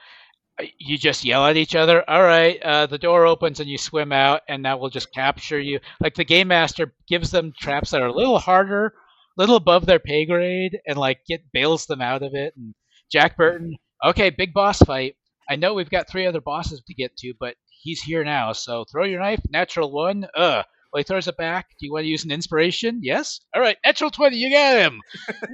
[0.61, 2.09] Uh, You just yell at each other.
[2.09, 5.59] All right, uh, the door opens and you swim out, and that will just capture
[5.61, 5.81] you.
[6.01, 8.93] Like the game master gives them traps that are a little harder,
[9.37, 12.55] little above their pay grade, and like get bails them out of it.
[12.57, 12.75] And
[13.11, 15.17] Jack Burton, okay, big boss fight.
[15.49, 18.53] I know we've got three other bosses to get to, but he's here now.
[18.53, 19.41] So throw your knife.
[19.51, 20.27] Natural one.
[20.35, 20.63] Uh.
[20.93, 21.69] Well, he throws it back.
[21.81, 23.01] Do you want to use an inspiration?
[23.03, 23.41] Yes.
[23.55, 23.79] All right.
[23.83, 24.37] Natural twenty.
[24.37, 25.01] You got him.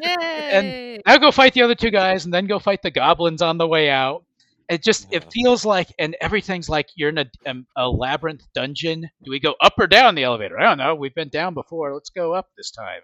[0.02, 0.16] Yay!
[0.20, 3.56] and Now go fight the other two guys, and then go fight the goblins on
[3.56, 4.24] the way out.
[4.68, 9.08] It just it feels like, and everything's like you're in a, um, a labyrinth dungeon.
[9.22, 10.58] Do we go up or down the elevator?
[10.58, 10.96] I don't know.
[10.96, 11.94] We've been down before.
[11.94, 13.00] Let's go up this time.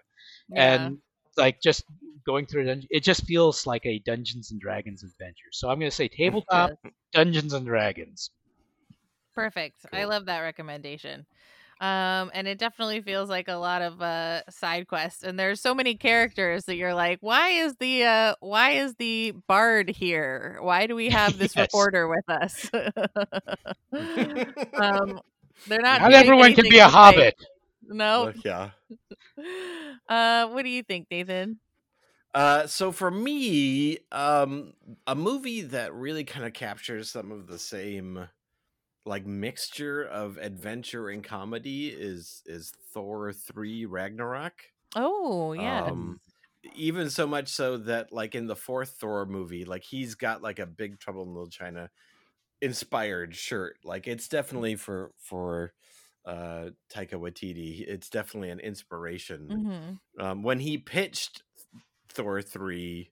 [0.49, 0.91] Yeah.
[0.91, 0.99] And
[1.37, 1.85] like just
[2.27, 5.51] going through a dungeon, it just feels like a Dungeons and Dragons adventure.
[5.53, 6.73] So I'm going to say tabletop
[7.13, 8.31] Dungeons and Dragons.
[9.35, 9.87] Perfect.
[9.93, 11.27] I love that recommendation.
[11.81, 15.23] Um, and it definitely feels like a lot of uh side quests.
[15.25, 19.33] And there's so many characters that you're like, why is the uh why is the
[19.49, 20.59] bard here?
[20.61, 21.59] Why do we have this Yes.
[21.59, 22.71] reporter with us?
[24.79, 25.21] um
[25.67, 27.35] they're not Not everyone can be a hobbit.
[27.89, 28.25] No.
[28.27, 28.71] Look, yeah.
[30.09, 31.61] Uh what do you think, Nathan?
[32.35, 34.75] Uh, so for me, um,
[35.07, 38.29] a movie that really kind of captures some of the same
[39.07, 44.65] like mixture of adventure and comedy is is Thor three Ragnarok.
[44.97, 45.85] Oh, yeah.
[45.87, 46.21] Um,
[46.75, 50.59] even so much so that like in the fourth Thor movie, like he's got like
[50.59, 51.91] a Big Trouble in Little China
[52.61, 53.79] inspired shirt.
[53.85, 55.73] Like it's definitely for for
[56.27, 57.81] uh Taika Waititi.
[57.87, 60.23] It's definitely an inspiration Mhm.
[60.25, 61.43] um, when he pitched
[62.09, 63.11] Thor three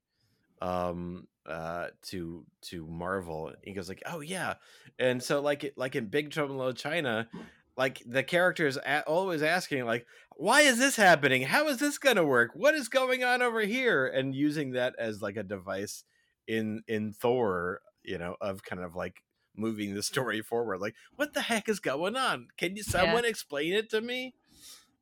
[0.61, 4.55] um uh to to Marvel he goes like oh yeah
[4.99, 7.29] and so like like in Big Trouble in Little China
[7.77, 10.07] like the characters a- always asking like
[10.37, 14.07] why is this happening how is this gonna work what is going on over here
[14.07, 16.05] and using that as like a device
[16.47, 19.25] in in Thor you know of kind of like
[19.57, 22.49] moving the story forward like what the heck is going on?
[22.57, 24.35] Can you someone explain it to me?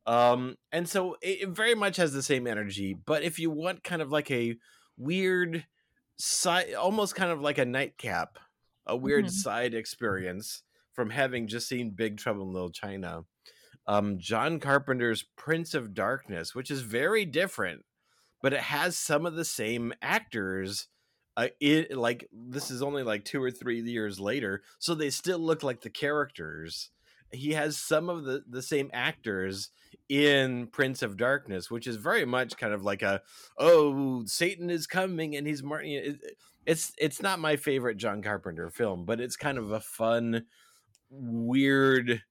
[0.07, 3.85] Um and so it, it very much has the same energy but if you want
[3.85, 4.57] kind of like a
[4.97, 5.67] weird
[6.17, 8.39] side almost kind of like a nightcap
[8.87, 9.31] a weird Mhm.
[9.31, 13.23] side experience from having just seen big trouble in little china
[13.87, 17.85] um john carpenter's prince of darkness which is very different
[18.43, 20.89] but it has some of the same actors
[21.47, 25.39] uh, it like this is only like two or three years later so they still
[25.39, 26.91] look like the characters
[27.33, 29.71] he has some of the the same actors
[30.09, 33.23] in Prince of Darkness, which is very much kind of like a
[33.59, 36.37] oh Satan is coming and he's mar-" you know, it-
[36.67, 40.47] it's it's not my favorite John Carpenter film, but it's kind of a fun,
[41.11, 42.23] weird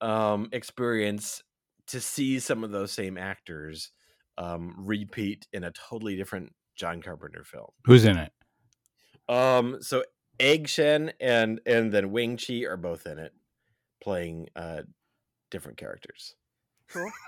[0.00, 1.42] um experience
[1.86, 3.92] to see some of those same actors
[4.38, 7.70] um repeat in a totally different John Carpenter film.
[7.84, 8.32] Who's in it?
[9.28, 10.04] Um, so
[10.38, 13.32] Egg Shen and and then Wing Chi are both in it,
[14.02, 14.82] playing uh
[15.50, 16.34] different characters.
[16.88, 17.10] Cool.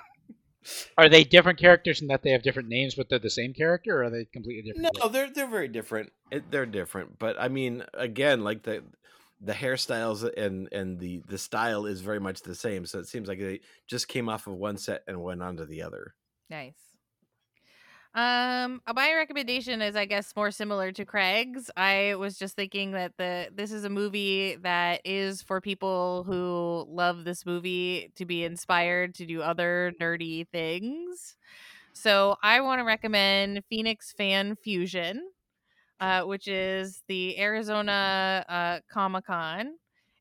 [0.99, 4.01] Are they different characters in that they have different names, but they're the same character,
[4.01, 4.99] or are they completely different?
[5.01, 6.13] No, they're they're very different.
[6.31, 8.83] It, they're different, but I mean, again, like the
[9.41, 12.87] the hairstyles and and the the style is very much the same.
[12.87, 15.65] So it seems like they just came off of one set and went on to
[15.65, 16.15] the other.
[16.51, 16.88] Nice.
[18.19, 21.71] Um, uh, my recommendation is, I guess, more similar to Craig's.
[21.77, 26.85] I was just thinking that the this is a movie that is for people who
[26.93, 31.37] love this movie to be inspired to do other nerdy things.
[31.93, 35.31] So I want to recommend Phoenix Fan Fusion,
[36.01, 39.75] uh, which is the Arizona uh, Comic Con.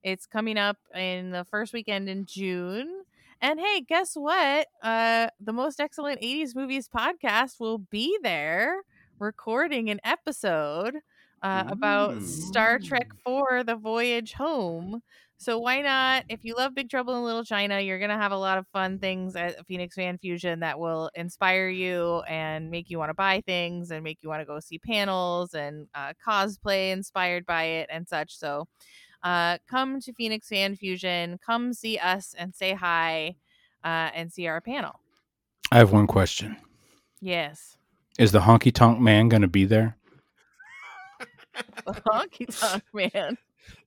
[0.03, 2.96] It's coming up in the first weekend in June.
[3.41, 4.67] And hey, guess what?
[4.81, 8.81] Uh, the Most Excellent 80s Movies podcast will be there
[9.19, 10.97] recording an episode
[11.43, 15.01] uh, about Star Trek 4 The Voyage Home.
[15.39, 16.25] So why not?
[16.29, 18.65] If you love Big Trouble in Little China, you're going to have a lot of
[18.73, 23.13] fun things at Phoenix Fan Fusion that will inspire you and make you want to
[23.13, 27.65] buy things and make you want to go see panels and uh, cosplay inspired by
[27.65, 28.35] it and such.
[28.35, 28.67] So
[29.27, 33.35] uh, come to Phoenix Fan Fusion, come see us and say hi
[33.83, 35.01] uh, and see our panel.
[35.69, 36.55] I have one question.
[37.19, 37.77] Yes.
[38.17, 39.97] Is the honky tonk man going to be there?
[41.85, 43.37] The honky tonk man.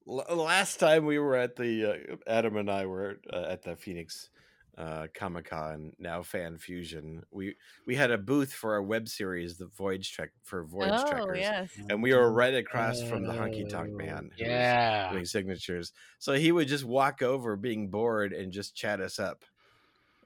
[0.09, 3.76] L- last time we were at the uh, Adam and I were uh, at the
[3.76, 4.30] Phoenix
[4.79, 7.23] uh, Comic Con, now Fan Fusion.
[7.31, 7.57] We
[7.87, 11.39] we had a booth for our web series, the Voyage Trek for Voyage Oh, Trekkers,
[11.39, 11.71] yes.
[11.89, 14.31] and we were right across from the Honky Tonk Oh, Man.
[14.37, 15.12] Yeah.
[15.12, 15.93] doing signatures.
[16.18, 19.45] So he would just walk over, being bored, and just chat us up.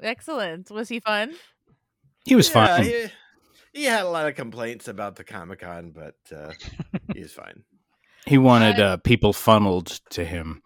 [0.00, 0.70] Excellent.
[0.70, 1.34] Was he fun?
[2.24, 2.84] He was Yeah, fine.
[2.84, 3.06] He,
[3.72, 6.52] he had a lot of complaints about the Comic Con, but uh,
[7.14, 7.64] he's fine.
[8.26, 10.62] He wanted uh, people funneled to him.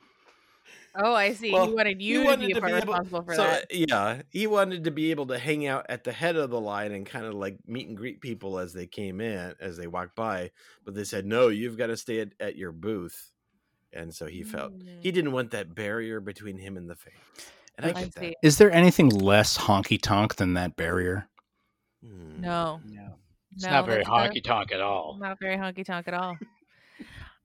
[1.01, 1.53] Oh, I see.
[1.53, 3.67] Well, he wanted he you wanted to be to be able- responsible for so that.
[3.73, 6.93] yeah, he wanted to be able to hang out at the head of the line
[6.93, 10.17] and kind of like meet and greet people as they came in, as they walked
[10.17, 10.51] by.
[10.85, 13.31] But they said, "No, you've got to stay at, at your booth."
[13.93, 15.15] And so he felt he Mm.
[15.15, 17.17] didn't want that barrier between him and the fans.
[17.77, 18.21] And I I get see.
[18.21, 18.35] that.
[18.43, 21.29] Is there anything less honky tonk than that barrier?
[22.05, 22.41] Hmm.
[22.41, 23.15] No, No.
[23.55, 25.17] It's No, not very honky tonk at all.
[25.19, 26.37] not very honky tonk at all.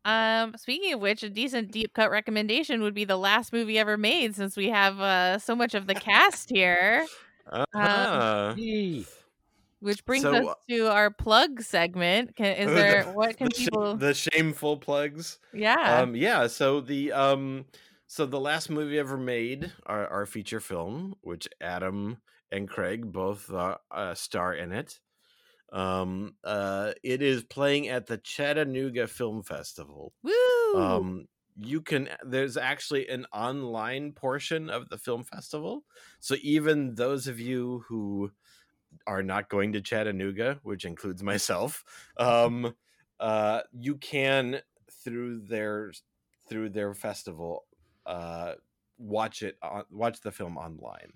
[0.05, 3.97] Um, speaking of which, a decent deep cut recommendation would be the last movie ever
[3.97, 7.05] made, since we have uh, so much of the cast here.
[7.49, 8.53] Uh-huh.
[8.57, 9.05] Yay.
[9.79, 12.35] Which brings So, us to our plug segment.
[12.35, 13.95] Can, is The- there what can the, sh- people?
[13.97, 15.39] the shameful plugs.
[15.53, 15.99] yeah.
[16.01, 16.47] Um, yeah.
[16.47, 17.65] So the um,
[18.07, 22.17] so the last movie ever made, our, our feature film, which Adam
[22.51, 24.99] and Craig both uh, uh, star in it.
[25.73, 30.13] Um, uh, it is playing at the Chattanooga Film Festival.
[30.23, 30.75] Woo!
[30.75, 31.27] Um,
[31.59, 35.83] you can there's actually an online portion of the film festival,
[36.19, 38.31] so even those of you who
[39.07, 41.83] are not going to Chattanooga, which includes myself,
[42.17, 42.73] um,
[43.19, 44.61] uh, you can
[45.03, 45.91] through their
[46.47, 47.65] through their festival
[48.05, 48.53] uh,
[48.97, 51.13] watch it on, watch the film online.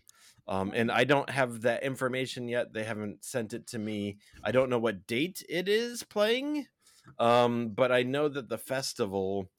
[0.48, 2.74] Um, and I don't have that information yet.
[2.74, 4.18] They haven't sent it to me.
[4.44, 6.68] I don't know what date it is playing,
[7.20, 9.50] um, but I know that the festival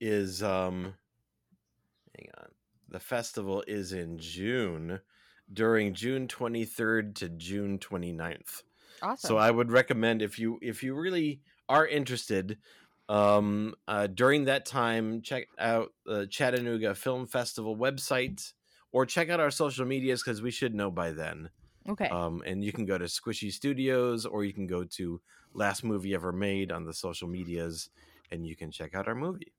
[0.00, 0.94] is um,
[2.16, 2.48] hang on.
[2.88, 5.00] The festival is in June
[5.52, 8.62] during June 23rd to June 29th.
[9.02, 9.28] awesome.
[9.28, 12.58] So I would recommend if you if you really are interested
[13.08, 18.52] um uh, during that time check out the Chattanooga Film Festival website
[18.92, 21.50] or check out our social medias cuz we should know by then.
[21.88, 22.08] okay.
[22.08, 25.20] Um and you can go to Squishy Studios or you can go to
[25.52, 27.90] Last Movie Ever Made on the social medias
[28.30, 29.52] and you can check out our movie.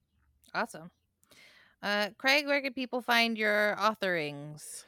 [0.54, 0.92] awesome.
[1.84, 4.86] Uh, Craig, where can people find your authorings?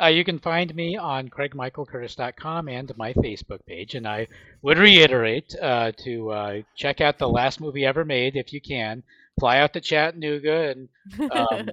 [0.00, 3.94] Uh, you can find me on craigmichaelcurtis.com and my Facebook page.
[3.94, 4.26] And I
[4.62, 9.02] would reiterate uh, to uh, check out the last movie ever made if you can.
[9.38, 10.88] Fly out to Chattanooga and
[11.30, 11.68] Um,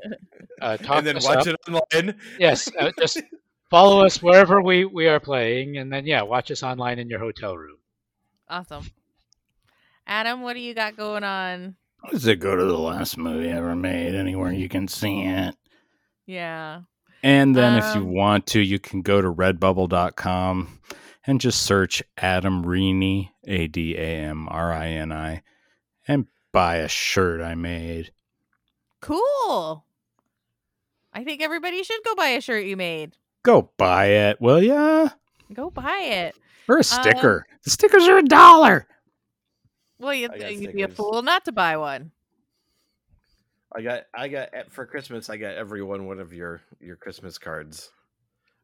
[0.62, 1.56] uh, talk and then us watch up.
[1.68, 2.16] it online.
[2.40, 3.22] Yes, uh, just
[3.70, 5.78] follow us wherever we, we are playing.
[5.78, 7.78] And then, yeah, watch us online in your hotel room.
[8.50, 8.86] awesome.
[10.08, 11.76] Adam, what do you got going on?
[12.12, 14.16] Does it go to the last movie ever made?
[14.16, 15.56] Anywhere you can see it.
[16.26, 16.82] Yeah.
[17.24, 20.80] And then if you Um, want to, you can go to redbubble.com
[21.28, 25.44] and just search Adam Rini, A D A M R I N I,
[26.08, 28.12] and buy a shirt I made.
[29.02, 29.84] Cool.
[31.14, 33.16] I think everybody should go buy a shirt you made.
[33.44, 35.10] Go buy it, will ya?
[35.54, 36.36] Go buy it.
[36.68, 37.46] Or Um, a sticker.
[37.64, 38.88] the stickers are a dollar.
[40.00, 42.12] Well, you, I got you'd be a fool not to buy one.
[43.74, 47.92] I got I got for Christmas I got everyone one of your your Christmas cards.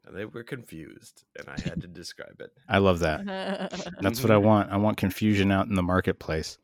[0.06, 2.52] and they were confused, and I had to describe it.
[2.70, 3.26] I love that.
[4.02, 4.72] That's what I want.
[4.72, 6.58] I want confusion out in the marketplace.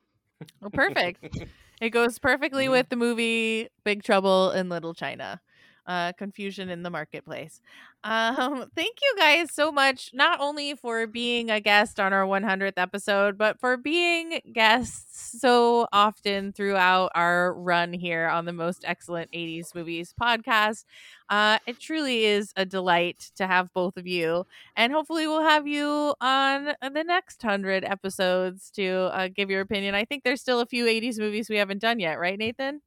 [0.61, 1.39] Well, perfect.
[1.81, 5.41] It goes perfectly with the movie Big Trouble in Little China.
[5.85, 7.59] Uh, confusion in the marketplace.
[8.05, 12.77] Um, thank you guys so much, not only for being a guest on our 100th
[12.77, 19.29] episode, but for being guests so often throughout our run here on the Most Excellent
[19.33, 20.85] 80s Movies podcast.
[21.29, 25.67] Uh, it truly is a delight to have both of you, and hopefully, we'll have
[25.67, 29.95] you on the next 100 episodes to uh, give your opinion.
[29.95, 32.81] I think there's still a few 80s movies we haven't done yet, right, Nathan?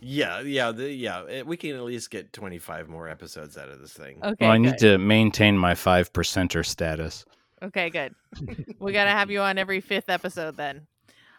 [0.00, 1.24] Yeah, yeah, the, yeah.
[1.28, 4.18] eh, We can at least get twenty five more episodes out of this thing.
[4.22, 4.46] Okay.
[4.46, 7.24] well, I need to maintain my five percenter status.
[7.62, 8.14] Okay, good.
[8.78, 10.86] we got to have you on every fifth episode then.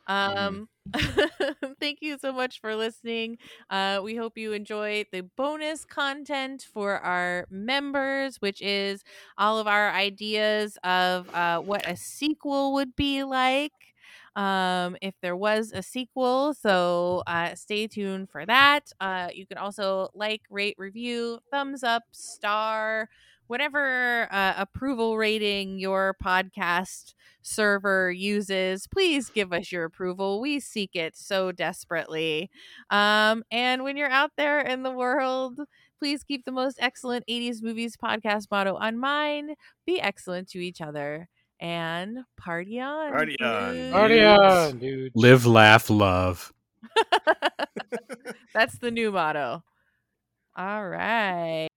[0.07, 0.67] Um,
[1.79, 3.37] thank you so much for listening.
[3.69, 9.03] Uh, we hope you enjoy the bonus content for our members, which is
[9.37, 13.71] all of our ideas of uh, what a sequel would be like.
[14.35, 18.91] Um, if there was a sequel, so uh, stay tuned for that.
[18.99, 23.09] Uh, you can also like, rate, review, thumbs up, star,
[23.47, 30.95] whatever uh, approval rating your podcast server uses please give us your approval we seek
[30.95, 32.49] it so desperately
[32.91, 35.59] um, and when you're out there in the world
[35.99, 39.51] please keep the most excellent 80s movies podcast motto on mind
[39.85, 41.27] be excellent to each other
[41.61, 43.93] and party on Party on, dudes.
[43.93, 45.11] Party on, dude.
[45.15, 46.51] Live, laugh, love.
[48.53, 49.63] that's the new motto
[50.57, 51.67] all right